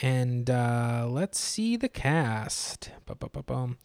[0.00, 2.90] and uh, let's see the cast.
[3.06, 3.78] Ba-ba-ba-bum.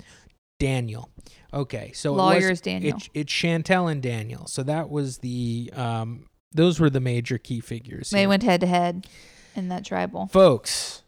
[0.60, 1.10] Daniel.
[1.54, 2.98] Okay, so it was- Lawyers Daniel.
[2.98, 4.48] It, it's Chantel and Daniel.
[4.48, 6.26] So that was the um,
[6.58, 8.10] those were the major key figures.
[8.10, 8.30] They here.
[8.30, 9.08] went head to head
[9.56, 10.28] in that tribal.
[10.28, 11.04] folks.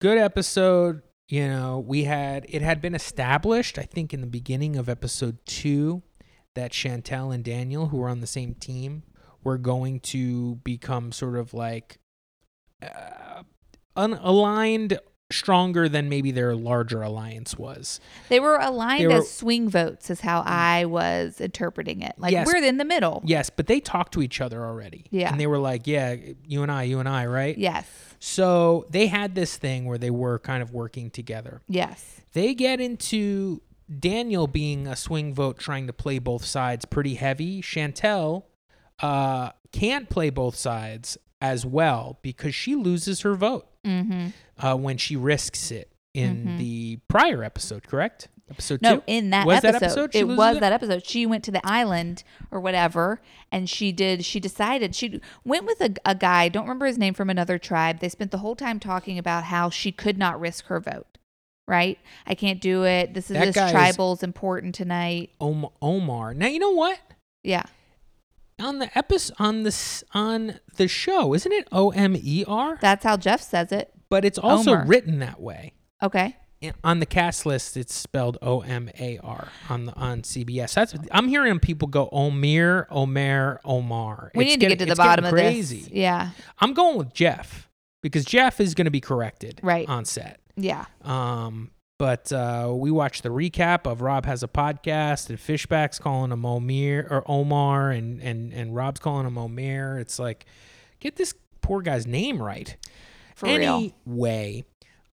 [0.00, 1.02] Good episode.
[1.28, 5.38] You know, we had it had been established, I think, in the beginning of episode
[5.44, 6.02] two,
[6.54, 9.02] that Chantel and Daniel, who were on the same team,
[9.44, 11.98] were going to become sort of like
[12.82, 13.42] uh,
[13.96, 14.98] unaligned,
[15.30, 18.00] stronger than maybe their larger alliance was.
[18.30, 22.14] They were aligned They were- as swing votes, is how I was interpreting it.
[22.16, 22.46] Like Yes.
[22.46, 23.22] we're in the middle.
[23.26, 25.04] Yes, but they talked to each other already.
[25.10, 25.30] Yeah.
[25.30, 26.16] and they were like, "Yeah,
[26.46, 27.86] you and I, you and I, right?" Yes.
[28.18, 31.60] So they had this thing where they were kind of working together.
[31.68, 32.20] Yes.
[32.32, 33.60] They get into
[34.00, 37.62] Daniel being a swing vote, trying to play both sides pretty heavy.
[37.62, 38.44] Chantel
[39.00, 44.28] uh, can't play both sides as well because she loses her vote Mm-hmm.
[44.64, 46.58] uh, when she risks it in Mhm.
[46.58, 48.28] the prior episode, correct?
[48.50, 49.02] Episode No, two?
[49.06, 50.60] in that Was that episode, episode she it was it?
[50.60, 51.06] that episode.
[51.06, 53.20] She went to the island or whatever,
[53.52, 54.24] and she did.
[54.24, 56.48] She decided she went with a, a guy.
[56.48, 58.00] Don't remember his name from another tribe.
[58.00, 61.06] They spent the whole time talking about how she could not risk her vote.
[61.66, 61.98] Right?
[62.26, 63.12] I can't do it.
[63.12, 65.30] This is That this tribal's important tonight.
[65.40, 66.32] Om- Omar.
[66.32, 66.98] Now, you know what?
[67.44, 67.64] Yeah.
[68.60, 72.78] On the episode on this on the show, isn't it O M E R?
[72.80, 73.92] That's how Jeff says it.
[74.10, 74.84] But it's also Omer.
[74.86, 75.74] written that way.
[76.02, 76.36] Okay.
[76.82, 80.74] On the cast list, it's spelled O M A R on the on CBS.
[80.74, 84.32] That's I'm hearing people go Omir, Omer, Omar.
[84.34, 85.80] We It's need to getting- get to the bottom of crazy.
[85.82, 85.90] this.
[85.90, 86.30] Yeah.
[86.58, 87.68] I'm going with Jeff
[88.02, 89.88] because Jeff is going to be corrected Right.
[89.88, 90.40] on set.
[90.56, 90.86] Yeah.
[91.04, 96.30] Um, but uh, we watched the recap of Rob has a podcast and Fishbach's calling
[96.30, 99.98] him Omir or Omar and and and Rob's calling him Omer.
[99.98, 100.46] It's like
[101.00, 102.76] get this poor guy's name right.
[103.34, 103.80] For real.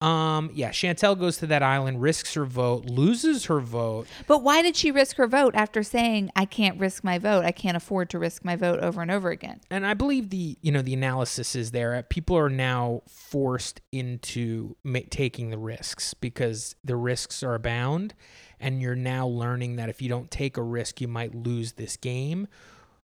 [0.06, 4.08] Um, yeah, Chantel goes to that island, risks her vote, loses her vote.
[4.28, 7.44] But why did she risk her vote after saying, I can't risk my vote?
[7.44, 9.62] I can't afford to risk my vote over and over again.
[9.72, 12.04] and I believe the you know the analysis is there.
[12.04, 18.14] People are now forced into ma- taking the risks because the risks are abound,
[18.60, 21.98] and you're now learning that if you don't take a risk, you might lose this
[21.98, 22.48] game.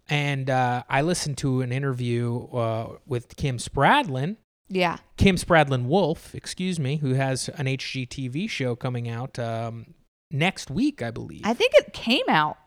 [0.10, 4.38] And uh, I listened to an interview uh, with Kim Spradlin,
[4.70, 4.98] Yeah.
[5.18, 9.94] Kim Spradlin Wolfe, excuse me, who has an HGTV show coming out um,
[10.32, 11.42] next week, I believe.
[11.44, 12.58] I think it came out.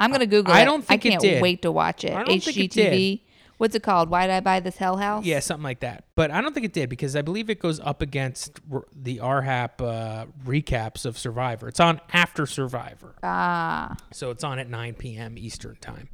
[0.00, 0.64] I'm going to Google I it.
[0.64, 2.12] don't think I can't wait to watch it.
[2.12, 3.20] I think it HGTV.
[3.58, 4.10] What's it called?
[4.10, 5.24] Why did I buy this Hell House?
[5.24, 6.06] Yeah, something like that.
[6.16, 9.18] But I don't think it did because I believe it goes up against r- the
[9.18, 11.68] RHAP uh, recaps of Survivor.
[11.68, 13.14] It's on after Survivor.
[13.22, 13.94] Ah.
[14.12, 15.38] So it's on at 9 p.m.
[15.38, 16.08] Eastern Time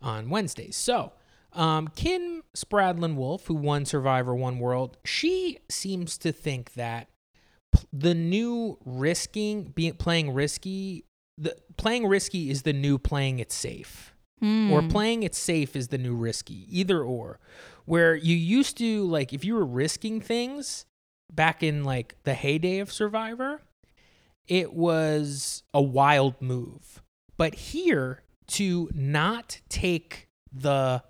[0.00, 0.74] on Wednesdays.
[0.74, 1.12] So
[1.54, 7.08] um, Kim Spradlin Wolfe, who won Survivor One World, she seems to think that
[7.74, 11.04] p- the new risking, being playing risky,
[11.38, 14.08] the playing risky is the new playing it safe.
[14.40, 14.72] Hmm.
[14.72, 17.38] or playing it safe is the new risky either or.
[17.84, 20.84] Where you used to like if you were risking things
[21.32, 23.60] back in like the heyday of survivor
[24.48, 27.02] it was a wild move.
[27.36, 31.02] But here to not take the,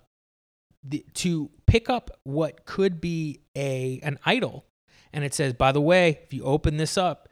[0.85, 4.65] the to pick up what could be a an idol.
[5.13, 7.29] And it says by the way if you open this up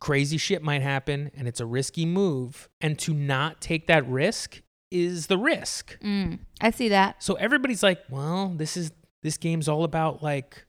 [0.00, 2.68] crazy shit might happen and it's a risky move.
[2.80, 5.98] And to not take that risk is the risk.
[6.00, 7.22] Mm, I see that.
[7.22, 8.92] so everybody's like well this is
[9.22, 10.64] this game's all about like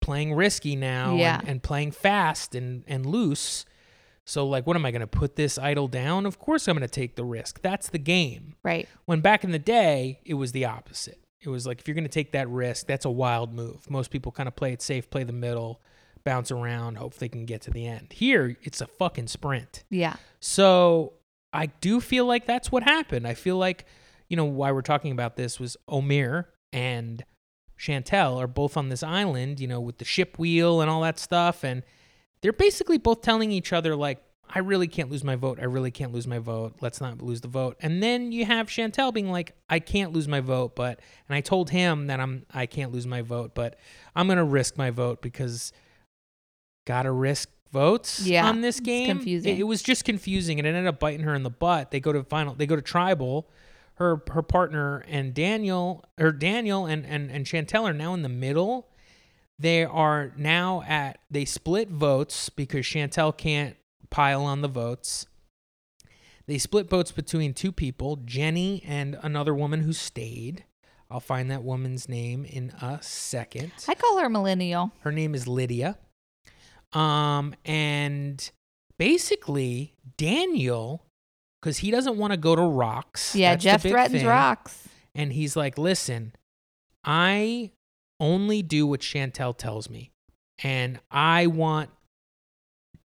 [0.00, 3.64] playing risky now and- and, playing fast and and loose.
[4.24, 6.26] So like what am i going to put this idol down?
[6.26, 7.60] Of course i'm going to take the risk.
[7.62, 8.54] That's the game.
[8.64, 8.88] Right.
[9.04, 12.04] when back in the day it was the opposite it was like if you're going
[12.04, 15.08] to take that risk that's a wild move most people kind of play it safe
[15.08, 15.80] play the middle
[16.24, 20.16] bounce around hope they can get to the end here it's a fucking sprint Yeah.
[20.40, 21.12] so
[21.52, 23.26] I do feel like that's what happened.
[23.26, 23.86] I feel like,
[24.28, 27.24] you know, why we're talking about this was Omir and
[27.78, 31.18] Chantel are both on this island, you know, with the ship wheel and all that
[31.18, 31.64] stuff.
[31.64, 31.82] And
[32.42, 34.22] they're basically both telling each other, like,
[34.56, 35.58] I really can't lose my vote.
[35.60, 36.76] I really can't lose my vote.
[36.80, 37.76] Let's not lose the vote.
[37.82, 40.98] And then you have Chantel being like, I can't lose my vote, but
[41.28, 43.78] and I told him that I'm I can't lose my vote, but
[44.14, 45.74] I'm gonna risk my vote because
[46.86, 49.08] gotta risk votes Yeah, on this game.
[49.08, 49.56] confusing.
[49.56, 51.90] It, it was just confusing and it ended up biting her in the butt.
[51.90, 53.50] They go to final they go to tribal.
[53.96, 58.30] Her her partner and Daniel or Daniel and, and, and Chantel are now in the
[58.30, 58.88] middle.
[59.58, 63.76] They are now at they split votes because Chantel can't
[64.10, 65.26] pile on the votes.
[66.46, 70.64] They split votes between two people, Jenny and another woman who stayed.
[71.10, 73.72] I'll find that woman's name in a second.
[73.88, 74.92] I call her millennial.
[75.00, 75.98] Her name is Lydia.
[76.92, 78.50] Um, and
[78.98, 81.04] basically, Daniel,
[81.60, 83.34] because he doesn't want to go to rocks.
[83.34, 84.88] Yeah, Jeff threatens thing, rocks.
[85.14, 86.32] And he's like, listen,
[87.04, 87.70] I
[88.18, 90.10] only do what Chantel tells me.
[90.62, 91.90] And I want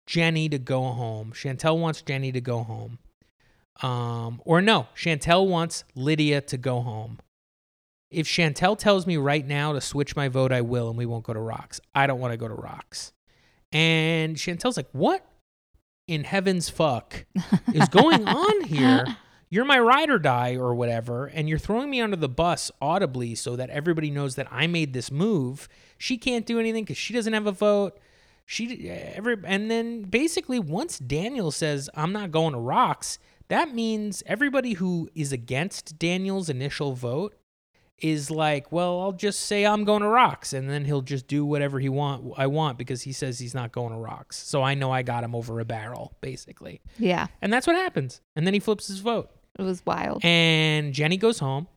[0.08, 1.34] Jenny to go home.
[1.34, 2.97] Chantel wants Jenny to go home.
[3.84, 7.20] Um, or no, Chantel wants Lydia to go home.
[8.10, 11.26] If Chantel tells me right now to switch my vote, I will, and we won't
[11.26, 11.80] go to rocks.
[11.93, 13.12] I don't want to go to rocks.
[13.72, 15.26] And Chantel's like, what
[16.08, 17.26] in heaven's fuck
[17.74, 19.05] is going on here?
[19.49, 23.34] You're my ride or die or whatever, and you're throwing me under the bus audibly
[23.34, 25.70] so that everybody knows that I made this move.
[25.97, 27.97] She can't do anything because she doesn't have a vote.
[28.50, 33.20] She every and then basically once Daniel says I'm not going to rocks,
[33.50, 37.36] that means everybody who is against Daniel's initial vote
[38.00, 41.43] is like, well, I'll just say I'm going to rocks, and then he'll just do
[41.45, 44.38] whatever he want I want because he says he's not going to rocks.
[44.38, 47.28] So I know I got him over a barrel, basically, Yeah.
[47.41, 48.22] and that's what happens.
[48.36, 49.30] And then he flips his vote,
[49.60, 50.24] It was wild.
[50.24, 51.68] and Jenny goes home.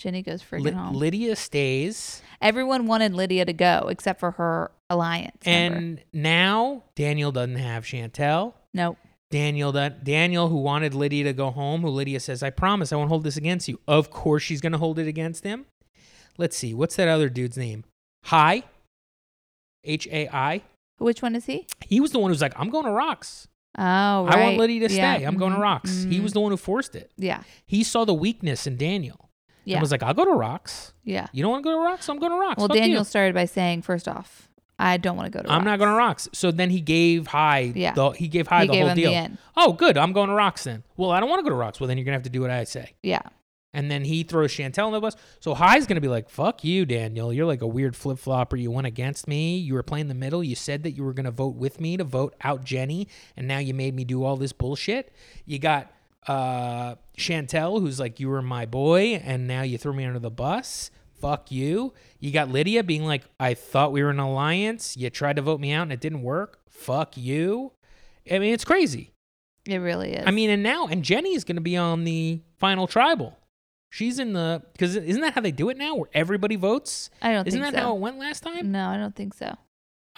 [0.00, 0.94] Jenny goes freaking Ly- home.
[0.94, 5.44] Lydia stays, Everyone wanted Lydia to go except for her alliance.
[5.44, 5.76] member.
[5.78, 8.54] and now Daniel doesn't have Chantel.
[8.72, 8.96] nope.
[9.30, 12.96] Daniel that Daniel who wanted Lydia to go home, who Lydia says, "I promise I
[12.96, 15.66] won't hold this against you." Of course she's going to hold it against him.
[16.36, 16.74] Let's see.
[16.74, 17.84] What's that other dude's name?
[18.24, 18.64] Hai.
[19.84, 20.62] H A I.
[20.98, 21.66] Which one is he?
[21.86, 23.46] He was the one who's like, "I'm going to Rocks.
[23.78, 23.82] Oh,
[24.26, 24.34] right.
[24.36, 25.24] I want Lydia to Yeah, stay.
[25.24, 26.22] I'm going to mhm, Rocks." He mhm.
[26.24, 27.12] was the one who forced it.
[27.16, 27.44] Yeah.
[27.66, 29.29] He saw the weakness in Daniel.
[29.70, 29.76] Yeah.
[29.76, 30.92] And was like, "I'll go to Rocks.
[31.04, 31.26] yeah.
[31.32, 32.08] You don't want to go to Rocks?
[32.08, 34.48] I'm going to Rocks." Well, Fuck you." Daniel started by saying, first off,
[34.78, 35.58] I don't want to go to Rocks.
[35.58, 36.28] I'm not going to Rocks.
[36.32, 37.72] So then he gave Hai.
[37.74, 37.92] Yeah.
[37.94, 39.10] The, he gave Hai He the gave whole deal.
[39.12, 39.30] the.
[39.56, 39.96] Oh, good.
[39.98, 40.82] I'm going to Rocks then.
[40.96, 41.80] Well, I don't want to go to Rocks.
[41.80, 42.94] Well, then you're gonna have to do what I say.
[43.02, 43.20] Yeah.
[43.72, 45.14] And then he throws Chantel in the bus.
[45.38, 47.32] So Hai's gonna be like, "Fuck you, Daniel.
[47.32, 48.56] You're like a weird flip flopper.
[48.56, 49.58] You went against me.
[49.58, 50.42] You were playing the middle.
[50.42, 53.06] You said that you were gonna vote with me to vote out Jenny,
[53.36, 55.12] and now you made me do all this bullshit.
[55.46, 55.92] You got
[56.26, 60.30] uh, Chantel, who's like, you were my boy, and now you threw me under the
[60.30, 60.90] bus.
[61.20, 61.92] Fuck you.
[62.18, 64.96] You got Lydia being like, I thought we were an alliance.
[64.96, 66.60] You tried to vote me out and it didn't work.
[66.68, 67.72] Fuck you.
[68.30, 69.12] I mean, it's crazy.
[69.66, 70.24] It really is.
[70.26, 73.38] I mean, and now, and Jenny is going to be on the final tribal.
[73.90, 77.10] She's in the, because isn't that how they do it now, where everybody votes?
[77.20, 77.86] I don't Isn't think that so.
[77.88, 78.72] how it went last time?
[78.72, 79.56] No, I don't think so.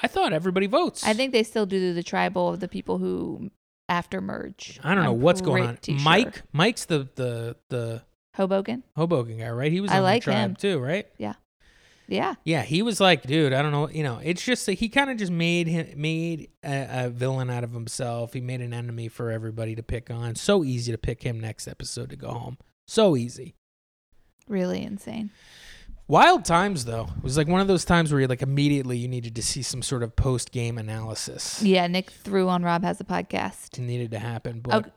[0.00, 1.05] I thought everybody votes.
[1.05, 3.50] I think they still do the tribal of the people who
[3.93, 4.80] after merge.
[4.82, 5.78] I don't know I'm what's going on.
[5.84, 5.95] sure.
[5.97, 8.03] Mike, Mike's the the the
[8.34, 8.82] Hoboken.
[8.97, 9.70] Hoboken guy, right?
[9.70, 10.57] He was I on like the tribe him.
[10.57, 11.07] too, right?
[11.18, 11.34] Yeah,
[12.09, 12.34] yeah.
[12.45, 15.11] Yeah, he was like, dude, I don't know, you know, it's just that he kind
[15.11, 18.32] of just made him made a, a villain out of himself.
[18.32, 20.34] He made an enemy for everybody to pick on.
[20.36, 22.57] So easy to pick him next episode to go home.
[22.86, 23.55] So easy.
[24.49, 25.30] Really insane.
[26.13, 27.09] Wild times though.
[27.17, 29.63] It was like one of those times where you like immediately you needed to see
[29.63, 31.63] some sort of post game analysis.
[31.63, 33.79] Yeah, Nick threw on Rob has a podcast.
[33.79, 34.61] It needed to happen.
[34.61, 34.91] But Oh,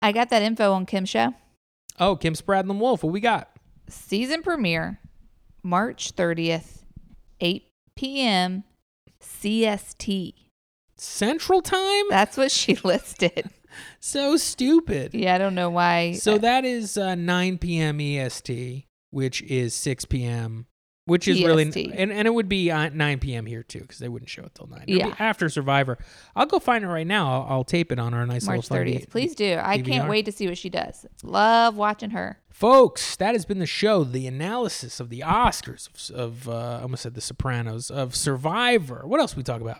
[0.00, 1.34] I got that info on Kim's show.
[1.98, 3.50] oh, Kim Spradlin Wolfe, what we got?
[3.88, 5.00] Season premiere,
[5.64, 6.82] March 30th,
[7.40, 8.62] 8 p.m.
[9.20, 10.34] CST.
[10.96, 12.04] Central time?
[12.08, 13.50] That's what she listed.
[13.98, 15.12] So stupid.
[15.12, 16.12] Yeah, I don't know why.
[16.12, 18.00] So that is uh, 9 p.m.
[18.00, 20.66] EST, which is 6 p.m.
[21.04, 23.44] Which is really and, and it would be uh, 9 p.m.
[23.44, 24.84] here too because they wouldn't show it till 9.
[24.86, 25.16] It'll be Yeah.
[25.18, 25.98] after Survivor.
[26.36, 27.28] I'll go find it right now.
[27.42, 29.10] I'll, I'll tape it on our nice March little 30th.
[29.10, 29.58] Please do.
[29.60, 29.84] I DVR.
[29.84, 31.04] can't wait to see what she does.
[31.24, 32.38] Love watching her.
[32.50, 36.82] Folks, that has been the show, the analysis of the Oscars of, of uh, I
[36.82, 39.02] almost said The Sopranos, of Survivor.
[39.04, 39.78] What else we talk about?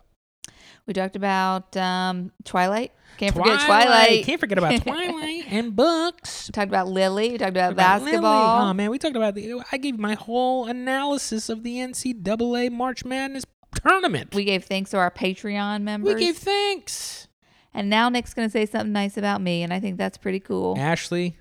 [0.87, 2.93] We talked about um, Twilight.
[3.18, 4.24] Can't forget Twilight.
[4.24, 6.49] Can't forget about Twilight and books.
[6.49, 7.30] We talked about Lily.
[7.30, 8.12] We talked about About Lily.
[8.12, 8.62] basketball.
[8.70, 9.62] Oh man, we talked about the.
[9.70, 13.45] I gave my whole analysis of the NCAA March Madness
[13.80, 14.35] tournament.
[14.35, 16.14] we gave thanks to our Patreon members.
[16.14, 17.28] we gave thanks.
[17.72, 20.41] and now Nick's going to say something nice about me, and I think that's pretty
[20.41, 20.76] cool.
[20.78, 21.37] Ashley,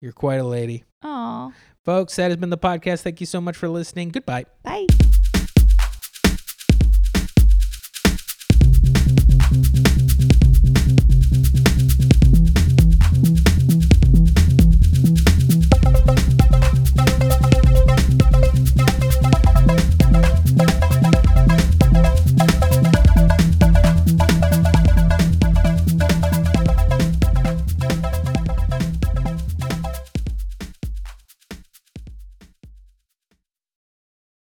[0.00, 0.84] you're quite a lady.
[1.02, 1.52] Aw.
[1.84, 3.02] Folks, that has been the podcast.
[3.02, 4.08] Thank you so much for listening.
[4.10, 4.44] Goodbye.
[4.62, 4.86] Bye.